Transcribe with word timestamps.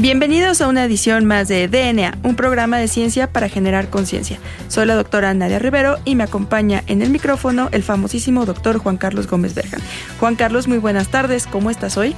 Bienvenidos 0.00 0.62
a 0.62 0.68
una 0.68 0.86
edición 0.86 1.26
más 1.26 1.46
de 1.48 1.68
DNA, 1.68 2.20
un 2.22 2.34
programa 2.34 2.78
de 2.78 2.88
ciencia 2.88 3.30
para 3.30 3.50
generar 3.50 3.90
conciencia. 3.90 4.38
Soy 4.68 4.86
la 4.86 4.94
doctora 4.94 5.34
Nadia 5.34 5.58
Rivero 5.58 5.98
y 6.06 6.14
me 6.14 6.24
acompaña 6.24 6.82
en 6.86 7.02
el 7.02 7.10
micrófono 7.10 7.68
el 7.70 7.82
famosísimo 7.82 8.46
doctor 8.46 8.78
Juan 8.78 8.96
Carlos 8.96 9.26
Gómez 9.26 9.54
Berjan. 9.54 9.82
Juan 10.18 10.36
Carlos, 10.36 10.68
muy 10.68 10.78
buenas 10.78 11.08
tardes, 11.08 11.46
¿cómo 11.46 11.68
estás 11.68 11.98
hoy? 11.98 12.14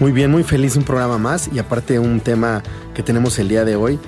Muy 0.00 0.12
bien, 0.12 0.30
muy 0.30 0.44
feliz, 0.44 0.76
un 0.76 0.84
programa 0.84 1.18
más 1.18 1.50
y 1.52 1.58
aparte 1.58 1.98
un 1.98 2.20
tema 2.20 2.62
que 2.94 3.02
tenemos 3.02 3.38
el 3.38 3.48
día 3.48 3.66
de 3.66 3.76
hoy 3.76 3.98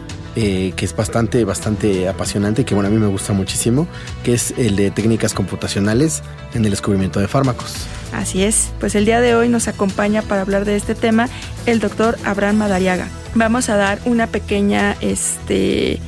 eh, 0.41 0.73
que 0.77 0.84
es 0.84 0.95
bastante, 0.95 1.45
bastante 1.45 2.09
apasionante, 2.09 2.65
que 2.65 2.73
bueno, 2.73 2.87
a 2.87 2.92
mí 2.92 2.98
me 2.98 3.09
gusta 3.09 3.33
muchísimo, 3.33 3.88
que 4.23 4.34
es 4.34 4.55
el 4.56 4.77
de 4.77 4.92
técnicas 4.92 5.34
computacionales 5.34 6.23
en 6.55 6.65
el 6.65 6.70
descubrimiento 6.70 7.19
de 7.19 7.27
fármacos. 7.27 7.74
Así 8.12 8.45
es, 8.45 8.70
pues 8.79 8.95
el 8.95 9.05
día 9.05 9.20
de 9.20 9.34
hoy 9.34 9.48
nos 9.48 9.66
acompaña 9.66 10.23
para 10.23 10.43
hablar 10.43 10.65
de 10.65 10.77
este 10.77 10.95
tema 10.95 11.29
el 11.66 11.80
doctor 11.80 12.16
Abraham 12.24 12.59
Madariaga. 12.59 13.09
Vamos 13.34 13.69
a 13.69 13.74
dar 13.74 13.98
una 14.05 14.29
pequeña 14.29 14.96
este, 15.01 15.98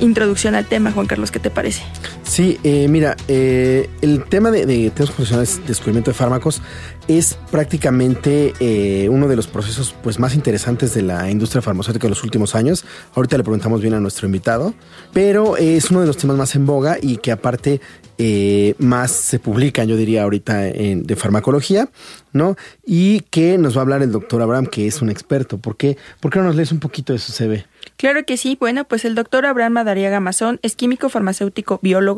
introducción 0.00 0.54
al 0.54 0.66
tema, 0.66 0.92
Juan 0.92 1.06
Carlos, 1.06 1.30
¿qué 1.30 1.38
te 1.38 1.48
parece? 1.48 1.82
Sí, 2.28 2.60
eh, 2.62 2.88
mira, 2.88 3.16
eh, 3.26 3.88
el 4.02 4.24
tema 4.24 4.50
de, 4.50 4.66
de 4.66 4.90
temas 4.90 5.10
profesionales, 5.10 5.62
descubrimiento 5.66 6.10
de 6.10 6.14
fármacos, 6.14 6.60
es 7.08 7.38
prácticamente 7.50 8.52
eh, 8.60 9.08
uno 9.08 9.28
de 9.28 9.34
los 9.34 9.46
procesos 9.46 9.94
pues, 10.02 10.18
más 10.18 10.34
interesantes 10.34 10.92
de 10.92 11.00
la 11.00 11.30
industria 11.30 11.62
farmacéutica 11.62 12.04
de 12.04 12.10
los 12.10 12.22
últimos 12.22 12.54
años. 12.54 12.84
Ahorita 13.14 13.38
le 13.38 13.44
preguntamos 13.44 13.80
bien 13.80 13.94
a 13.94 14.00
nuestro 14.00 14.26
invitado, 14.26 14.74
pero 15.14 15.56
es 15.56 15.90
uno 15.90 16.02
de 16.02 16.06
los 16.06 16.18
temas 16.18 16.36
más 16.36 16.54
en 16.54 16.66
boga 16.66 16.98
y 17.00 17.16
que 17.16 17.32
aparte 17.32 17.80
más 18.78 19.12
se 19.12 19.38
publican, 19.38 19.86
yo 19.86 19.96
diría 19.96 20.24
ahorita, 20.24 20.66
en, 20.68 21.04
de 21.04 21.14
farmacología, 21.14 21.88
¿no? 22.32 22.56
Y 22.84 23.20
que 23.30 23.58
nos 23.58 23.76
va 23.76 23.80
a 23.80 23.82
hablar 23.82 24.02
el 24.02 24.10
doctor 24.10 24.42
Abraham, 24.42 24.66
que 24.66 24.88
es 24.88 25.00
un 25.00 25.08
experto. 25.08 25.58
¿Por 25.58 25.76
qué, 25.76 25.96
¿Por 26.18 26.32
qué 26.32 26.40
no 26.40 26.46
nos 26.46 26.56
lees 26.56 26.72
un 26.72 26.80
poquito 26.80 27.12
de 27.12 27.20
su 27.20 27.30
CV? 27.30 27.64
Claro 27.96 28.24
que 28.24 28.36
sí. 28.36 28.56
Bueno, 28.58 28.84
pues 28.84 29.04
el 29.04 29.14
doctor 29.14 29.46
Abraham 29.46 29.74
Madariaga 29.74 30.20
Mazón 30.20 30.58
es 30.62 30.76
químico 30.76 31.08
farmacéutico 31.08 31.78
biólogo 31.82 32.17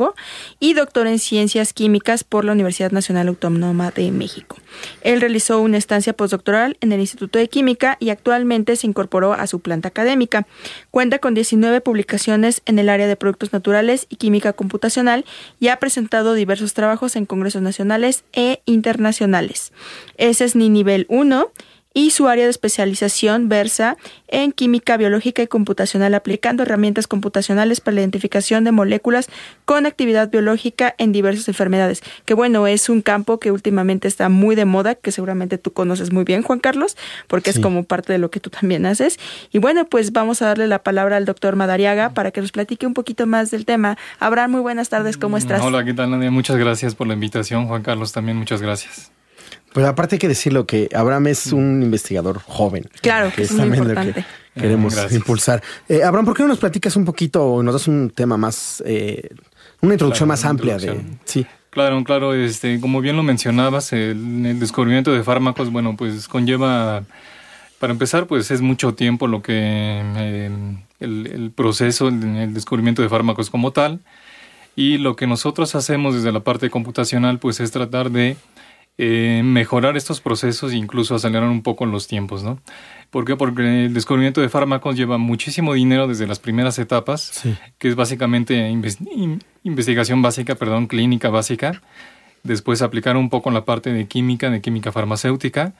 y 0.59 0.75
doctor 0.75 1.07
en 1.07 1.19
ciencias 1.19 1.73
químicas 1.73 2.25
por 2.25 2.45
la 2.45 2.53
Universidad 2.53 2.91
Nacional 2.91 3.29
Autónoma 3.29 3.91
de 3.91 4.11
México. 4.11 4.57
Él 5.03 5.21
realizó 5.21 5.61
una 5.61 5.77
estancia 5.77 6.13
postdoctoral 6.13 6.77
en 6.81 6.93
el 6.93 7.01
Instituto 7.01 7.39
de 7.39 7.49
Química 7.49 7.97
y 8.01 8.11
actualmente 8.11 8.77
se 8.77 8.87
incorporó 8.87 9.33
a 9.33 9.47
su 9.47 9.61
planta 9.61 9.89
académica. 9.89 10.47
Cuenta 10.91 11.19
con 11.19 11.35
19 11.35 11.81
publicaciones 11.81 12.63
en 12.67 12.79
el 12.79 12.89
área 12.89 13.07
de 13.07 13.17
productos 13.17 13.53
naturales 13.53 14.07
y 14.09 14.17
química 14.17 14.53
computacional 14.53 15.25
y 15.59 15.69
ha 15.69 15.79
presentado 15.79 16.35
diversos 16.35 16.75
trabajos 16.75 17.17
en 17.17 17.27
congresos 17.27 17.63
nacionales 17.63 18.25
e 18.33 18.63
internacionales. 18.67 19.73
Ese 20.17 20.45
es 20.45 20.57
ni 20.57 20.69
nivel 20.69 21.07
1 21.09 21.51
y 21.93 22.11
su 22.11 22.29
área 22.29 22.45
de 22.45 22.51
especialización 22.51 23.49
versa 23.49 23.97
en 24.29 24.53
química 24.53 24.97
biológica 24.97 25.43
y 25.43 25.47
computacional 25.49 26.15
aplicando 26.15 26.63
herramientas 26.63 27.07
computacionales 27.07 27.81
para 27.81 27.97
la 27.97 28.01
identificación 28.03 28.65
de 28.65 28.73
moléculas 28.73 29.29
con 29.65 29.87
actividad 29.87 30.31
biológica 30.31 30.95
en 30.99 31.13
diversas 31.13 31.49
enfermedades. 31.49 32.03
Que 32.25 32.35
bueno, 32.35 32.67
es 32.67 32.89
un 32.89 33.03
campo 33.03 33.41
que 33.41 33.51
últimamente 33.51 34.07
está 34.07 34.29
muy 34.29 34.55
de 34.55 34.65
moda, 34.65 34.95
que 34.95 35.11
seguramente 35.13 35.59
tú 35.59 35.73
conoces 35.73 36.13
muy 36.13 36.25
bien, 36.25 36.43
Juan 36.43 36.61
Carlos, 36.61 36.97
porque 37.27 37.51
es 37.51 37.59
como 37.59 37.85
parte 37.85 38.13
de 38.13 38.19
lo 38.19 38.31
que 38.31 38.41
tú 38.41 38.51
también 38.51 38.87
haces. 38.87 39.19
Y 39.53 39.59
bueno, 39.59 39.85
pues 39.87 40.13
vamos 40.13 40.43
a 40.43 40.47
darle 40.47 40.69
la 40.69 40.83
palabra 40.83 41.17
al 41.17 41.25
doctor 41.25 41.57
Madariaga 41.57 42.11
para 42.11 42.31
que 42.31 42.41
nos 42.41 42.53
platique 42.53 42.87
un 42.87 42.95
poquito 42.95 43.27
más 43.27 43.51
del 43.51 43.65
tema. 43.65 43.99
Abraham, 44.21 44.53
muy 44.53 44.61
buenas 44.61 44.89
tardes, 44.89 45.17
¿cómo 45.17 45.37
estás? 45.37 45.61
Hola, 45.61 45.85
¿qué 45.85 45.95
tal, 45.95 46.11
Nadia? 46.11 46.31
Muchas 46.31 46.57
gracias 46.57 46.95
por 46.95 47.07
la 47.09 47.15
invitación. 47.15 47.67
Juan 47.67 47.83
Carlos, 47.83 48.13
también 48.13 48.37
muchas 48.37 48.63
gracias. 48.63 49.11
Pues 49.73 49.87
aparte 49.87 50.17
hay 50.17 50.19
que 50.19 50.29
decirlo 50.29 50.67
que 50.67 50.89
Abraham 50.95 51.29
es 51.29 51.53
un 51.53 51.83
investigador 51.83 52.41
joven. 52.41 52.89
Claro, 53.03 53.33
que 53.35 53.43
es, 53.43 53.53
muy 53.53 53.77
importante. 53.77 54.25
queremos 54.55 54.97
impulsar. 55.13 55.63
Eh, 55.89 56.03
Abraham, 56.03 56.25
¿por 56.25 56.37
qué 56.37 56.43
no 56.43 56.49
nos 56.49 56.59
platicas 56.59 56.97
un 56.97 57.05
poquito 57.05 57.45
o 57.45 57.63
nos 57.63 57.75
das 57.75 57.87
un 57.87 58.11
tema 58.11 58.37
más, 58.37 58.83
eh, 58.85 59.29
una 59.81 59.95
introducción 59.95 60.29
más 60.29 60.45
amplia 60.45 60.77
de... 60.77 61.01
Sí. 61.25 61.47
Claro, 61.71 62.03
claro, 62.03 62.35
este, 62.35 62.81
como 62.81 63.01
bien 63.01 63.15
lo 63.17 63.23
mencionabas, 63.23 63.93
el, 63.93 64.59
descubrimiento 64.59 65.13
de 65.13 65.23
fármacos, 65.23 65.71
bueno, 65.71 65.95
pues 65.97 66.27
conlleva, 66.27 67.05
para 67.79 67.93
empezar, 67.93 68.27
pues 68.27 68.51
es 68.51 68.61
mucho 68.61 68.95
tiempo 68.95 69.29
lo 69.29 69.41
que 69.41 69.53
eh, 69.55 70.51
el, 70.99 71.27
el, 71.29 71.53
proceso, 71.53 72.09
el 72.09 72.53
descubrimiento 72.55 73.03
de 73.03 73.09
fármacos 73.09 73.51
como 73.51 73.71
tal, 73.71 74.01
y 74.75 74.99
lo 74.99 75.15
que 75.15 75.29
nosotros 75.29 75.77
hacemos 75.77 76.17
desde 76.17 76.33
la 76.33 76.41
parte 76.41 76.71
computacional, 76.71 77.39
pues 77.39 77.61
es 77.61 77.71
tratar 77.71 78.11
de 78.11 78.37
eh, 79.03 79.41
mejorar 79.43 79.97
estos 79.97 80.21
procesos 80.21 80.73
e 80.73 80.77
incluso 80.77 81.15
acelerar 81.15 81.49
un 81.49 81.63
poco 81.63 81.87
los 81.87 82.07
tiempos, 82.07 82.43
¿no? 82.43 82.61
¿Por 83.09 83.25
qué? 83.25 83.35
Porque 83.35 83.87
el 83.87 83.95
descubrimiento 83.95 84.43
de 84.43 84.51
fármacos 84.51 84.95
lleva 84.95 85.17
muchísimo 85.17 85.73
dinero 85.73 86.07
desde 86.07 86.27
las 86.27 86.39
primeras 86.39 86.79
etapas, 86.79 87.45
que 87.79 87.89
es 87.89 87.95
básicamente 87.95 88.69
investigación 89.63 90.21
básica, 90.21 90.55
perdón, 90.55 90.87
clínica 90.87 91.31
básica, 91.31 91.81
después 92.43 92.83
aplicar 92.83 93.17
un 93.17 93.31
poco 93.31 93.49
en 93.49 93.55
la 93.55 93.65
parte 93.65 93.91
de 93.91 94.07
química, 94.07 94.51
de 94.51 94.61
química 94.61 94.93
farmacéutica, 94.93 95.73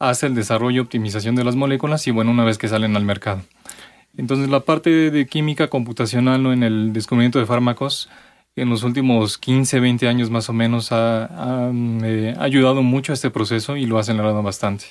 hasta 0.00 0.26
el 0.26 0.34
desarrollo 0.34 0.78
y 0.78 0.80
optimización 0.80 1.36
de 1.36 1.44
las 1.44 1.54
moléculas 1.54 2.08
y 2.08 2.10
bueno, 2.10 2.32
una 2.32 2.42
vez 2.42 2.58
que 2.58 2.66
salen 2.66 2.96
al 2.96 3.04
mercado. 3.04 3.42
Entonces 4.16 4.48
la 4.48 4.58
parte 4.58 5.12
de 5.12 5.26
química 5.28 5.68
computacional 5.68 6.42
¿no? 6.42 6.52
en 6.52 6.64
el 6.64 6.92
descubrimiento 6.92 7.38
de 7.38 7.46
fármacos 7.46 8.10
en 8.60 8.68
los 8.68 8.82
últimos 8.82 9.38
15, 9.38 9.80
20 9.80 10.08
años 10.08 10.30
más 10.30 10.48
o 10.48 10.52
menos 10.52 10.92
ha, 10.92 11.70
eh, 12.04 12.34
ayudado 12.38 12.82
mucho 12.82 13.12
a 13.12 13.14
este 13.14 13.30
proceso 13.30 13.76
y 13.76 13.86
lo 13.86 13.98
ha 13.98 14.00
acelerado 14.00 14.42
bastante. 14.42 14.86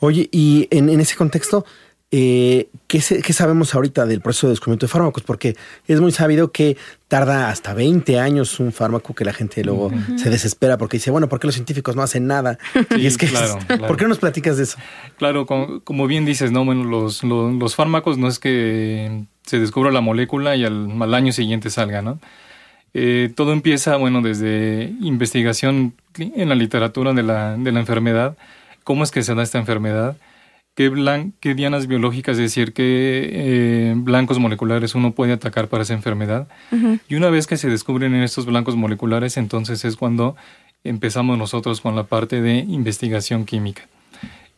Oye, 0.00 0.28
y 0.30 0.68
en, 0.70 0.88
ese 1.00 1.16
contexto, 1.16 1.64
eh, 2.10 2.68
¿qué, 2.86 3.00
sabemos 3.00 3.74
ahorita 3.74 4.06
del 4.06 4.20
proceso 4.20 4.46
de 4.46 4.52
descubrimiento 4.52 4.86
de 4.86 4.92
fármacos? 4.92 5.22
Porque 5.24 5.56
es 5.88 6.00
muy 6.00 6.12
sabido 6.12 6.52
que 6.52 6.76
tarda 7.08 7.48
hasta 7.48 7.74
20 7.74 8.20
años 8.20 8.60
un 8.60 8.72
fármaco 8.72 9.14
que 9.14 9.24
la 9.24 9.32
gente 9.32 9.64
luego 9.64 9.90
se 10.16 10.30
desespera 10.30 10.78
porque 10.78 10.98
dice, 10.98 11.10
bueno, 11.10 11.28
¿por 11.28 11.40
qué 11.40 11.48
los 11.48 11.54
científicos 11.54 11.96
no 11.96 12.02
hacen 12.02 12.26
nada? 12.26 12.58
y 12.96 13.06
es 13.06 13.18
que, 13.18 13.26
¿por 13.88 13.96
qué 13.96 14.04
no 14.04 14.10
nos 14.10 14.18
platicas 14.18 14.56
de 14.56 14.64
eso? 14.64 14.78
Claro, 15.18 15.46
como, 15.46 16.06
bien 16.06 16.24
dices, 16.24 16.52
¿no? 16.52 16.64
Bueno, 16.64 16.84
los, 16.84 17.24
los, 17.24 17.74
fármacos 17.74 18.18
no 18.18 18.28
es 18.28 18.38
que 18.38 19.24
se 19.44 19.58
descubra 19.58 19.90
la 19.90 20.00
molécula 20.00 20.54
y 20.54 20.64
al, 20.64 20.90
al 21.02 21.14
año 21.14 21.32
siguiente 21.32 21.70
salga, 21.70 22.00
¿no? 22.02 22.20
Eh, 22.94 23.32
todo 23.34 23.52
empieza, 23.52 23.96
bueno, 23.96 24.22
desde 24.22 24.92
investigación 25.00 25.94
en 26.16 26.48
la 26.48 26.54
literatura 26.54 27.12
de 27.12 27.24
la, 27.24 27.56
de 27.56 27.72
la 27.72 27.80
enfermedad, 27.80 28.36
cómo 28.84 29.02
es 29.02 29.10
que 29.10 29.22
se 29.22 29.34
da 29.34 29.42
esta 29.42 29.58
enfermedad, 29.58 30.16
qué, 30.74 31.30
qué 31.40 31.54
dianas 31.54 31.86
biológicas, 31.86 32.34
es 32.34 32.42
decir, 32.42 32.72
qué 32.72 33.30
eh, 33.32 33.94
blancos 33.96 34.38
moleculares 34.38 34.94
uno 34.94 35.12
puede 35.12 35.32
atacar 35.32 35.68
para 35.68 35.82
esa 35.82 35.94
enfermedad. 35.94 36.48
Y 37.08 37.16
una 37.16 37.30
vez 37.30 37.46
que 37.46 37.56
se 37.56 37.68
descubren 37.68 38.14
estos 38.14 38.46
blancos 38.46 38.76
moleculares, 38.76 39.36
entonces 39.36 39.84
es 39.84 39.96
cuando 39.96 40.36
empezamos 40.84 41.36
nosotros 41.36 41.80
con 41.80 41.96
la 41.96 42.04
parte 42.04 42.40
de 42.42 42.58
investigación 42.58 43.44
química. 43.44 43.88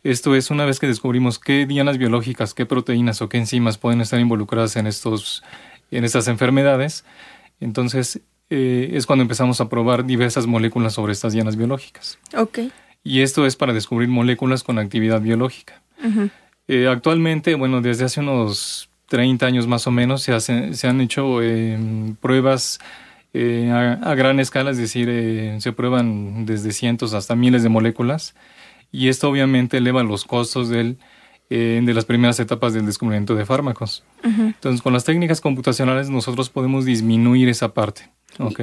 Esto 0.04 0.36
es 0.36 0.50
una 0.50 0.64
vez 0.64 0.78
que 0.78 0.86
descubrimos 0.86 1.38
qué 1.38 1.66
dianas 1.66 1.98
biológicas, 1.98 2.54
qué 2.54 2.64
proteínas 2.66 3.22
o 3.22 3.28
qué 3.28 3.38
enzimas 3.38 3.78
pueden 3.78 4.00
estar 4.00 4.20
involucradas 4.20 4.76
en, 4.76 4.86
estos, 4.86 5.42
en 5.90 6.04
estas 6.04 6.28
enfermedades, 6.28 7.04
entonces, 7.60 8.20
eh, 8.50 8.90
es 8.92 9.06
cuando 9.06 9.22
empezamos 9.22 9.60
a 9.60 9.68
probar 9.68 10.04
diversas 10.04 10.46
moléculas 10.46 10.94
sobre 10.94 11.12
estas 11.12 11.32
dianas 11.32 11.56
biológicas. 11.56 12.18
Ok. 12.36 12.60
Y 13.02 13.22
esto 13.22 13.46
es 13.46 13.56
para 13.56 13.72
descubrir 13.72 14.08
moléculas 14.08 14.62
con 14.62 14.78
actividad 14.78 15.20
biológica. 15.20 15.82
Eh, 16.68 16.88
actualmente, 16.88 17.54
bueno, 17.54 17.80
desde 17.80 18.04
hace 18.04 18.20
unos 18.20 18.90
30 19.08 19.46
años 19.46 19.66
más 19.66 19.86
o 19.86 19.90
menos 19.90 20.22
se, 20.22 20.38
se 20.40 20.88
han 20.88 21.00
hecho 21.00 21.42
em, 21.42 22.14
pruebas 22.16 22.78
eh, 23.32 23.70
a, 23.70 24.14
gran 24.14 24.40
escala, 24.40 24.70
es 24.70 24.78
decir, 24.78 25.60
se 25.60 25.72
prueban 25.72 26.44
desde 26.44 26.72
cientos 26.72 27.14
hasta 27.14 27.34
miles 27.34 27.62
de 27.62 27.68
moléculas 27.68 28.34
y 28.92 29.08
esto 29.08 29.28
obviamente 29.28 29.78
eleva 29.78 30.02
los 30.02 30.24
costos 30.24 30.68
del, 30.68 30.98
de 31.48 31.94
las 31.94 32.04
primeras 32.04 32.40
etapas 32.40 32.74
del 32.74 32.86
descubrimiento 32.86 33.34
de 33.34 33.44
fármacos. 33.44 34.04
Entonces, 34.22 34.82
con 34.82 34.92
las 34.92 35.04
técnicas 35.04 35.40
computacionales 35.40 36.10
nosotros 36.10 36.50
podemos 36.50 36.84
disminuir 36.84 37.48
esa 37.48 37.72
parte. 37.72 38.10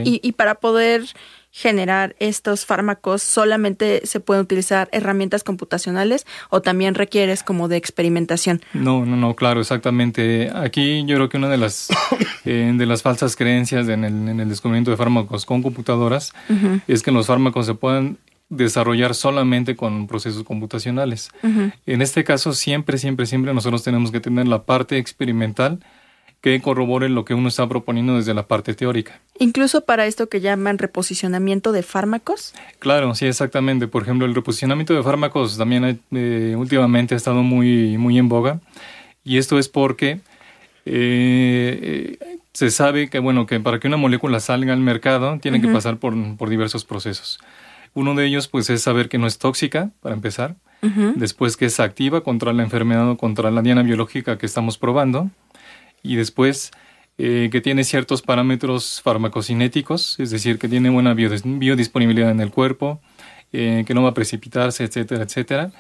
Y, 0.04 0.32
para 0.34 0.56
poder 0.56 1.04
generar 1.52 2.16
estos 2.20 2.66
fármacos, 2.66 3.22
¿solamente 3.22 4.06
se 4.06 4.20
pueden 4.20 4.44
utilizar 4.44 4.90
herramientas 4.92 5.44
computacionales 5.44 6.26
o 6.50 6.62
también 6.62 6.96
requieres 6.96 7.44
como 7.44 7.68
de 7.68 7.78
experimentación? 7.78 8.62
No, 8.74 9.06
no, 9.06 9.16
no, 9.16 9.36
claro, 9.36 9.62
exactamente. 9.62 10.52
Aquí 10.54 11.06
yo 11.06 11.16
creo 11.16 11.30
que 11.30 11.38
una 11.38 11.50
de 11.50 11.58
las, 11.58 11.90
eh, 12.46 12.72
de 12.76 12.86
las 12.86 13.02
falsas 13.02 13.36
creencias 13.36 13.88
en 13.88 14.04
el, 14.04 14.50
descubrimiento 14.50 14.92
de 14.92 14.98
fármacos 14.98 15.46
con 15.46 15.62
computadoras 15.62 16.34
es 16.88 17.02
que 17.02 17.12
los 17.12 17.28
fármacos 17.28 17.66
se 17.66 17.74
puedan 17.74 18.18
desarrollar 18.56 19.16
solamente 19.16 19.76
con 19.76 20.08
procesos 20.08 20.44
computacionales. 20.44 21.30
En 21.86 22.02
este 22.02 22.24
caso, 22.24 22.54
siempre, 22.54 22.98
siempre, 22.98 23.26
siempre 23.26 23.54
nosotros 23.54 23.84
tenemos 23.84 24.12
que 24.12 24.20
tener 24.20 24.48
la 24.48 24.64
parte 24.64 24.98
experimental 24.98 25.80
que 26.42 26.60
corrobore 26.60 27.08
lo 27.08 27.24
que 27.24 27.34
uno 27.34 27.48
está 27.48 27.68
proponiendo 27.70 28.18
desde 28.18 28.34
la 28.34 28.48
parte 28.48 28.74
teórica. 28.74 29.22
Incluso 29.40 29.86
para 29.86 30.06
esto 30.08 30.28
que 30.28 30.42
llaman 30.42 30.78
reposicionamiento 30.78 31.72
de 31.72 31.84
fármacos. 31.84 32.54
Claro, 32.80 33.16
sí, 33.16 33.26
exactamente. 33.26 33.88
Por 33.88 34.04
ejemplo, 34.04 34.26
el 34.26 34.36
reposicionamiento 34.36 34.94
de 34.94 35.04
fármacos 35.04 35.58
también 35.58 36.02
eh, 36.12 36.56
últimamente 36.58 37.14
ha 37.14 37.18
estado 37.18 37.44
muy, 37.44 37.98
muy 37.98 38.18
en 38.18 38.28
boga. 38.28 38.60
Y 39.24 39.38
esto 39.38 39.58
es 39.58 39.70
porque 39.70 40.20
eh, 40.86 42.18
se 42.52 42.70
sabe 42.70 43.10
que, 43.10 43.20
bueno, 43.20 43.46
que 43.46 43.60
para 43.60 43.80
que 43.80 43.88
una 43.88 43.98
molécula 43.98 44.40
salga 44.40 44.74
al 44.74 44.80
mercado 44.80 45.40
tiene 45.42 45.62
que 45.62 45.68
pasar 45.70 45.98
por, 45.98 46.14
por, 46.36 46.50
diversos 46.50 46.84
procesos. 46.86 47.40
Uno 47.94 48.16
de 48.16 48.26
ellos, 48.26 48.48
pues, 48.48 48.70
es 48.70 48.82
saber 48.82 49.10
que 49.10 49.18
no 49.18 49.28
es 49.28 49.38
tóxica, 49.38 49.92
para 50.02 50.16
empezar. 50.16 50.56
Después 51.16 51.56
que 51.56 51.68
es 51.68 51.80
activa 51.80 52.24
contra 52.24 52.52
la 52.52 52.62
enfermedad 52.62 53.10
o 53.10 53.16
contra 53.16 53.50
la 53.52 53.62
diana 53.62 53.84
biológica 53.84 54.38
que 54.38 54.46
estamos 54.46 54.78
probando 54.78 55.30
y 56.02 56.18
después 56.18 56.72
eh, 57.18 57.50
que 57.52 57.62
tiene 57.62 57.84
ciertos 57.84 58.22
parámetros 58.22 59.00
farmacocinéticos, 59.02 60.20
es 60.20 60.32
decir, 60.32 60.60
que 60.60 60.68
tiene 60.68 60.90
buena 60.90 61.14
biodisponibilidad 61.14 62.32
en 62.32 62.42
el 62.42 62.52
cuerpo, 62.52 63.00
eh, 63.54 63.84
que 63.88 63.94
no 63.94 64.04
va 64.04 64.10
a 64.10 64.14
precipitarse, 64.14 64.84
etcétera, 64.84 65.24
etcétera. 65.24 65.72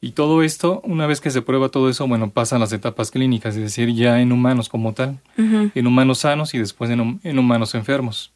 Y 0.00 0.12
todo 0.12 0.42
esto, 0.42 0.80
una 0.84 1.06
vez 1.06 1.20
que 1.20 1.30
se 1.30 1.42
prueba 1.42 1.68
todo 1.68 1.88
eso, 1.88 2.08
bueno, 2.08 2.30
pasan 2.30 2.58
las 2.58 2.72
etapas 2.72 3.10
clínicas, 3.10 3.54
es 3.54 3.62
decir, 3.62 3.94
ya 3.94 4.20
en 4.20 4.32
humanos 4.32 4.68
como 4.68 4.92
tal, 4.94 5.20
en 5.36 5.86
humanos 5.86 6.18
sanos 6.18 6.54
y 6.54 6.58
después 6.58 6.90
en, 6.90 7.20
en, 7.22 7.38
humanos 7.38 7.74
enfermos. 7.74 8.32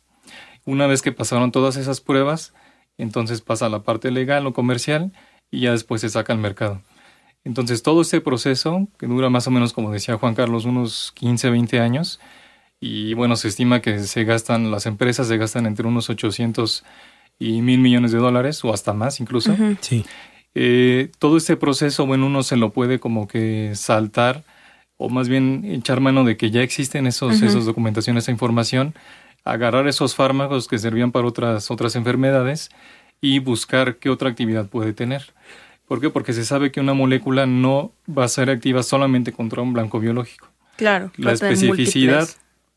Una 0.65 0.87
vez 0.87 1.03
que 1.03 1.11
pasaron 1.11 1.53
todas 1.53 1.77
esas 1.77 2.01
pruebas, 2.01 2.53
entonces 2.99 3.41
pasa 3.41 3.69
la 3.69 3.83
parte 3.83 4.11
legal 4.11 4.47
o 4.47 4.53
comercial 4.53 5.13
y 5.51 5.61
ya 5.61 5.73
después 5.73 6.01
se 6.01 6.09
saca 6.09 6.33
al 6.33 6.39
mercado. 6.39 6.83
Entonces, 7.45 7.83
todo 7.83 8.01
este 8.01 8.21
proceso, 8.21 8.89
que 8.99 9.07
dura 9.07 9.29
más 9.29 9.47
o 9.47 9.51
menos, 9.51 9.73
como 9.73 9.93
decía 9.93 10.17
Juan 10.17 10.35
Carlos, 10.35 10.65
unos 10.65 11.13
15, 11.15 11.51
20 11.51 11.79
años, 11.79 12.19
y 12.81 13.15
bueno, 13.15 13.37
se 13.37 13.49
estima 13.49 13.81
que 13.81 13.99
se 14.01 14.25
gastan, 14.25 14.71
las 14.71 14.87
empresas 14.87 15.29
se 15.29 15.37
gastan 15.37 15.67
entre 15.67 15.87
unos 15.87 16.09
800 16.09 16.85
y 17.39 17.61
mil 17.61 17.81
millones 17.81 18.13
de 18.13 18.19
dólares, 18.19 18.65
o 18.65 18.73
hasta 18.73 18.95
más 18.95 19.21
incluso. 19.21 19.55
Sí. 19.81 20.05
Eh, 20.55 21.11
todo 21.19 21.37
este 21.37 21.57
proceso, 21.57 22.07
bueno, 22.07 22.27
uno 22.27 22.43
se 22.43 22.57
lo 22.57 22.71
puede 22.71 22.99
como 22.99 23.29
que 23.29 23.73
saltar, 23.75 24.45
o 24.97 25.11
más 25.11 25.29
bien 25.29 25.65
echar 25.65 26.01
mano 26.01 26.25
de 26.25 26.37
que 26.37 26.51
ya 26.51 26.63
existen 26.63 27.07
esos, 27.07 27.43
esas 27.43 27.67
documentaciones, 27.67 28.25
esa 28.25 28.33
información, 28.33 28.95
agarrar 29.45 29.87
esos 29.87 30.15
fármacos 30.15 30.69
que 30.69 30.79
servían 30.79 31.13
para 31.13 31.27
otras, 31.27 31.71
otras 31.71 31.97
enfermedades 31.97 32.71
y 33.21 33.39
buscar 33.39 33.97
qué 33.97 34.11
otra 34.11 34.31
actividad 34.31 34.69
puede 34.69 34.93
tener. 34.93 35.33
¿Por 35.87 36.01
qué? 36.01 36.11
Porque 36.11 36.33
se 36.33 36.45
sabe 36.45 36.73
que 36.73 36.81
una 36.81 36.95
molécula 36.95 37.47
no 37.47 37.93
va 38.07 38.25
a 38.25 38.29
ser 38.29 38.51
activa 38.51 38.83
solamente 38.83 39.33
contra 39.33 39.63
un 39.63 39.73
blanco 39.73 40.01
biológico. 40.01 40.49
Claro. 40.77 41.13
La 41.17 41.33
especificidad 41.33 42.29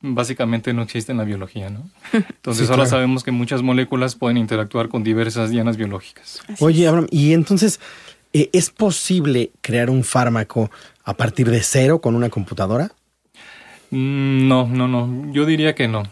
básicamente 0.02 0.74
no 0.74 0.84
existe 0.84 1.12
en 1.12 1.18
la 1.18 1.24
biología, 1.24 1.70
¿no? 1.70 1.90
Entonces 2.14 2.70
ahora 2.70 2.86
sabemos 2.86 3.24
que 3.24 3.32
muchas 3.32 3.62
moléculas 3.62 4.16
pueden 4.16 4.38
interactuar 4.38 4.90
con 4.90 5.04
diversas 5.04 5.50
dianas 5.50 5.78
biológicas. 5.78 6.42
Oye, 6.60 6.88
Abraham, 6.88 7.08
y 7.10 7.34
entonces, 7.34 7.80
eh, 8.34 8.50
¿es 8.54 8.70
posible 8.70 9.52
crear 9.62 9.90
un 9.90 10.04
fármaco 10.04 10.70
a 11.04 11.16
partir 11.16 11.50
de 11.50 11.64
cero 11.64 12.02
con 12.02 12.14
una 12.14 12.30
computadora? 12.30 12.92
Mm, 13.90 14.48
no, 14.48 14.68
no, 14.68 14.88
no. 14.88 15.32
Yo 15.32 15.46
diría 15.46 15.74
que 15.74 15.88
no. 15.88 16.04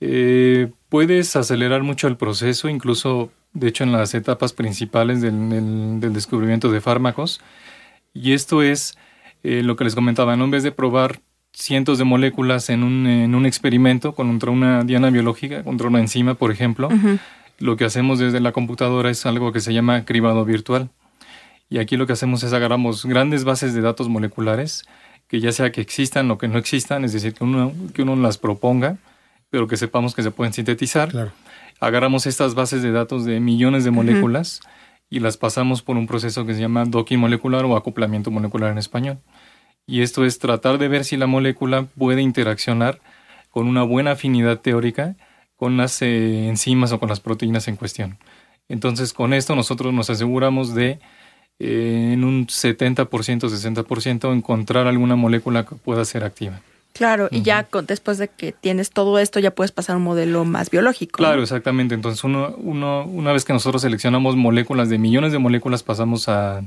Eh, 0.00 0.70
puedes 0.88 1.34
acelerar 1.36 1.82
mucho 1.82 2.08
el 2.08 2.16
proceso, 2.16 2.68
incluso 2.68 3.30
de 3.52 3.68
hecho 3.68 3.84
en 3.84 3.92
las 3.92 4.14
etapas 4.14 4.52
principales 4.52 5.20
del, 5.20 6.00
descubrimiento 6.12 6.70
de 6.70 6.80
fármacos. 6.80 7.40
Y 8.14 8.32
esto 8.32 8.62
es 8.62 8.96
eh, 9.42 9.62
lo 9.62 9.76
que 9.76 9.84
les 9.84 9.94
comentaba, 9.94 10.36
¿no? 10.36 10.44
en 10.44 10.50
vez 10.50 10.62
de 10.62 10.72
probar 10.72 11.20
cientos 11.52 11.98
de 11.98 12.04
moléculas 12.04 12.70
en 12.70 12.82
un, 12.82 13.06
en 13.06 13.34
un 13.34 13.46
experimento 13.46 14.14
contra 14.14 14.50
una 14.50 14.84
diana 14.84 15.10
biológica, 15.10 15.64
contra 15.64 15.88
una 15.88 15.98
enzima, 15.98 16.34
por 16.34 16.52
ejemplo, 16.52 16.88
lo 17.58 17.76
que 17.76 17.84
hacemos 17.84 18.18
desde 18.18 18.40
la 18.40 18.52
computadora 18.52 19.10
es 19.10 19.26
algo 19.26 19.52
que 19.52 19.60
se 19.60 19.74
llama 19.74 20.04
cribado 20.04 20.44
virtual. 20.44 20.90
Y 21.68 21.78
aquí 21.78 21.96
lo 21.96 22.06
que 22.06 22.12
hacemos 22.12 22.42
es 22.44 22.52
agarramos 22.52 23.04
grandes 23.04 23.44
bases 23.44 23.74
de 23.74 23.80
datos 23.80 24.08
moleculares, 24.08 24.84
que 25.26 25.40
ya 25.40 25.52
sea 25.52 25.72
que 25.72 25.80
existan 25.80 26.30
o 26.30 26.38
que 26.38 26.48
no 26.48 26.58
existan, 26.58 27.04
es 27.04 27.12
decir, 27.12 27.34
que 27.34 27.44
uno, 27.44 27.72
que 27.92 28.02
uno 28.02 28.16
las 28.16 28.38
proponga, 28.38 28.96
pero 29.50 29.66
que 29.66 29.76
sepamos 29.76 30.14
que 30.14 30.22
se 30.22 30.30
pueden 30.30 30.52
sintetizar. 30.52 31.10
Claro 31.10 31.32
agarramos 31.80 32.26
estas 32.26 32.54
bases 32.54 32.82
de 32.82 32.92
datos 32.92 33.24
de 33.24 33.40
millones 33.40 33.84
de 33.84 33.90
moléculas 33.90 34.60
y 35.10 35.20
las 35.20 35.36
pasamos 35.36 35.82
por 35.82 35.96
un 35.96 36.06
proceso 36.06 36.44
que 36.44 36.54
se 36.54 36.60
llama 36.60 36.84
docking 36.84 37.20
molecular 37.20 37.64
o 37.64 37.76
acoplamiento 37.76 38.30
molecular 38.30 38.72
en 38.72 38.78
español. 38.78 39.18
Y 39.86 40.02
esto 40.02 40.24
es 40.24 40.38
tratar 40.38 40.78
de 40.78 40.88
ver 40.88 41.04
si 41.04 41.16
la 41.16 41.26
molécula 41.26 41.86
puede 41.96 42.20
interaccionar 42.20 43.00
con 43.50 43.66
una 43.66 43.82
buena 43.82 44.12
afinidad 44.12 44.60
teórica 44.60 45.16
con 45.56 45.76
las 45.76 46.02
eh, 46.02 46.48
enzimas 46.48 46.92
o 46.92 47.00
con 47.00 47.08
las 47.08 47.20
proteínas 47.20 47.68
en 47.68 47.76
cuestión. 47.76 48.18
Entonces, 48.68 49.12
con 49.12 49.32
esto 49.32 49.56
nosotros 49.56 49.94
nos 49.94 50.10
aseguramos 50.10 50.74
de 50.74 50.98
eh, 51.58 52.10
en 52.12 52.22
un 52.22 52.46
70%, 52.46 53.08
60% 53.08 54.32
encontrar 54.32 54.86
alguna 54.86 55.16
molécula 55.16 55.64
que 55.64 55.74
pueda 55.74 56.04
ser 56.04 56.22
activa. 56.22 56.60
Claro, 56.98 57.28
y 57.30 57.42
ya 57.42 57.68
después 57.86 58.18
de 58.18 58.26
que 58.26 58.50
tienes 58.50 58.90
todo 58.90 59.20
esto 59.20 59.38
ya 59.38 59.52
puedes 59.52 59.70
pasar 59.70 59.94
a 59.94 59.96
un 59.98 60.02
modelo 60.02 60.44
más 60.44 60.68
biológico. 60.68 61.18
Claro, 61.18 61.42
exactamente. 61.42 61.94
Entonces 61.94 62.24
uno, 62.24 62.56
uno, 62.58 63.04
una 63.04 63.32
vez 63.32 63.44
que 63.44 63.52
nosotros 63.52 63.82
seleccionamos 63.82 64.34
moléculas 64.34 64.88
de 64.88 64.98
millones 64.98 65.30
de 65.30 65.38
moléculas, 65.38 65.84
pasamos 65.84 66.28
a, 66.28 66.64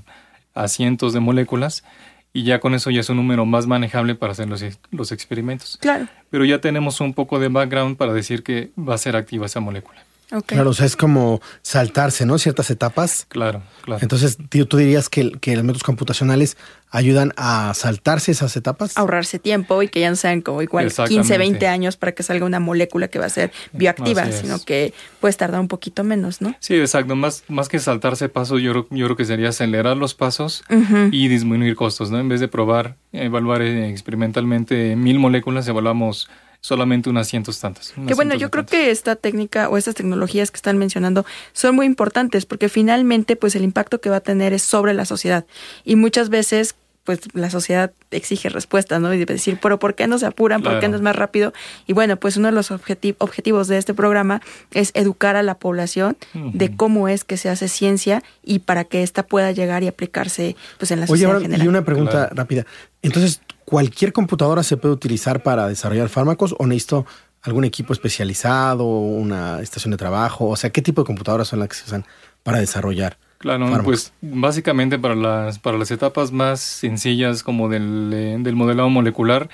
a 0.54 0.68
cientos 0.70 1.12
de 1.12 1.20
moléculas 1.20 1.84
y 2.32 2.44
ya 2.44 2.62
con 2.62 2.74
eso 2.74 2.90
ya 2.92 3.02
es 3.02 3.10
un 3.10 3.18
número 3.18 3.46
más 3.46 3.68
manejable 3.68 4.16
para 4.16 4.32
hacer 4.32 4.48
los, 4.48 4.64
los 4.92 5.12
experimentos. 5.12 5.78
Claro. 5.82 6.08
Pero 6.30 6.46
ya 6.46 6.62
tenemos 6.62 7.02
un 7.02 7.14
poco 7.14 7.38
de 7.38 7.50
background 7.50 7.98
para 7.98 8.14
decir 8.14 8.42
que 8.42 8.72
va 8.80 8.96
a 8.96 8.98
ser 8.98 9.18
activa 9.18 9.48
esa 9.48 9.60
molécula. 9.60 10.02
Claro, 10.46 10.70
o 10.70 10.74
sea, 10.74 10.86
es 10.86 10.96
como 10.96 11.42
saltarse, 11.62 12.26
¿no? 12.26 12.38
Ciertas 12.38 12.70
etapas. 12.72 13.26
Claro, 13.28 13.64
claro. 13.84 14.02
Entonces, 14.02 14.38
tú 14.68 14.78
dirías 14.78 15.10
que, 15.10 15.32
que 15.40 15.56
los 15.56 15.66
métodos 15.66 15.84
computacionales 15.84 16.58
ayudan 16.92 17.34
a 17.38 17.74
saltarse 17.74 18.32
esas 18.32 18.56
etapas. 18.56 18.98
Ahorrarse 18.98 19.40
tiempo 19.40 19.82
y 19.82 19.88
que 19.88 20.02
ya 20.02 20.10
no 20.10 20.16
sean 20.16 20.42
como 20.42 20.62
igual 20.62 20.92
15, 20.92 21.38
20 21.38 21.68
años 21.68 21.98
para 21.98 22.12
que 22.12 22.22
salga 22.22 22.46
una 22.46 22.60
molécula 22.60 23.08
que 23.08 23.18
va 23.18 23.26
a 23.26 23.30
ser 23.30 23.52
bioactiva, 23.72 24.32
sino 24.32 24.64
que 24.64 24.94
puedes 25.20 25.38
tardar 25.38 25.60
un 25.60 25.68
poquito 25.68 26.04
menos, 26.04 26.42
¿no? 26.42 26.56
Sí, 26.60 26.76
exacto. 26.76 27.16
Más, 27.16 27.44
más 27.48 27.70
que 27.70 27.80
saltarse 27.80 28.30
pasos, 28.30 28.62
yo, 28.62 28.88
yo 28.90 29.06
creo 29.06 29.16
que 29.16 29.26
sería 29.26 29.50
acelerar 29.50 29.98
los 29.98 30.14
pasos 30.14 30.64
y 31.12 31.28
disminuir 31.30 31.76
costos, 31.76 32.12
¿no? 32.12 32.20
En 32.20 32.30
vez 32.30 32.40
de 32.40 32.48
probar, 32.48 32.96
evaluar 33.14 33.62
eh, 33.62 33.90
experimentalmente 33.90 34.96
mil 34.96 35.18
moléculas, 35.18 35.68
evaluamos 35.68 36.30
solamente 36.62 37.10
unas 37.10 37.28
cientos 37.28 37.60
tantas. 37.60 37.94
que 38.08 38.14
bueno, 38.14 38.36
yo 38.36 38.52
creo 38.52 38.66
que 38.66 38.92
esta 38.92 39.16
técnica 39.16 39.68
o 39.68 39.78
estas 39.78 39.96
tecnologías 39.96 40.52
que 40.52 40.58
están 40.58 40.78
mencionando 40.78 41.26
son 41.54 41.76
muy 41.76 41.88
importantes 41.88 42.46
porque 42.46 42.70
finalmente 42.70 43.36
pues 43.36 43.56
el 43.56 43.64
impacto 43.64 44.00
que 44.00 44.12
va 44.12 44.18
a 44.18 44.22
tener 44.22 44.54
es 44.54 44.62
sobre 44.62 44.94
la 44.94 45.06
sociedad 45.06 45.46
y 45.84 45.96
muchas 45.96 46.30
veces 46.30 46.76
pues 47.04 47.20
la 47.34 47.50
sociedad 47.50 47.92
exige 48.12 48.50
respuestas, 48.50 49.02
¿no? 49.02 49.14
Y 49.14 49.26
decir, 49.26 49.58
pero 49.62 49.80
¿por 49.80 49.96
qué 49.96 50.08
no 50.08 50.20
se 50.20 50.28
apuran? 50.28 50.62
¿Por 50.62 50.80
qué 50.80 50.88
no 50.88 50.96
es 50.96 51.02
más 51.02 51.16
rápido? 51.16 51.52
Y 51.88 51.94
bueno, 51.94 52.18
pues 52.18 52.38
uno 52.38 52.48
de 52.50 52.54
los 52.54 52.70
objetivos 52.72 53.68
de 53.68 53.78
este 53.78 53.94
programa 53.94 54.42
es 54.72 54.92
educar 54.94 55.36
a 55.36 55.44
la 55.44 55.56
población 55.56 56.18
de 56.34 56.76
cómo 56.76 57.08
es 57.08 57.24
que 57.24 57.38
se 57.38 57.50
hace 57.50 57.68
ciencia 57.68 58.24
y 58.44 58.60
para 58.60 58.84
que 58.84 59.02
ésta 59.02 59.24
pueda 59.24 59.52
llegar 59.52 59.84
y 59.84 59.88
aplicarse 59.88 60.56
pues 60.78 60.92
en 60.92 61.00
la 61.00 61.08
sociedad 61.08 61.36
Oye, 61.36 61.46
general. 61.46 61.66
Y 61.66 61.70
una 61.70 61.84
pregunta 61.84 62.30
rápida. 62.34 62.66
Entonces, 63.02 63.42
¿cualquier 63.66 64.14
computadora 64.14 64.62
se 64.62 64.78
puede 64.78 64.94
utilizar 64.94 65.42
para 65.42 65.68
desarrollar 65.68 66.10
fármacos 66.10 66.54
o 66.60 66.68
necesito 66.68 67.08
algún 67.42 67.66
equipo 67.66 67.94
especializado, 67.94 68.86
una 68.86 69.60
estación 69.62 69.90
de 69.92 69.98
trabajo? 69.98 70.50
O 70.50 70.56
sea, 70.56 70.70
¿qué 70.70 70.84
tipo 70.84 71.02
de 71.02 71.08
computadoras 71.08 71.48
son 71.48 71.60
las 71.60 71.70
que 71.70 71.76
se 71.76 71.86
usan 71.86 72.06
para 72.44 72.60
desarrollar? 72.60 73.18
Claro, 73.42 73.68
pues 73.84 74.14
básicamente 74.22 75.00
para 75.00 75.16
las, 75.16 75.58
para 75.58 75.76
las 75.80 75.90
etapas 75.90 76.32
más 76.32 76.60
sencillas 76.60 77.42
como 77.42 77.70
del, 77.70 78.12
eh, 78.14 78.38
del 78.40 78.56
modelado 78.56 78.88
molecular, 78.90 79.50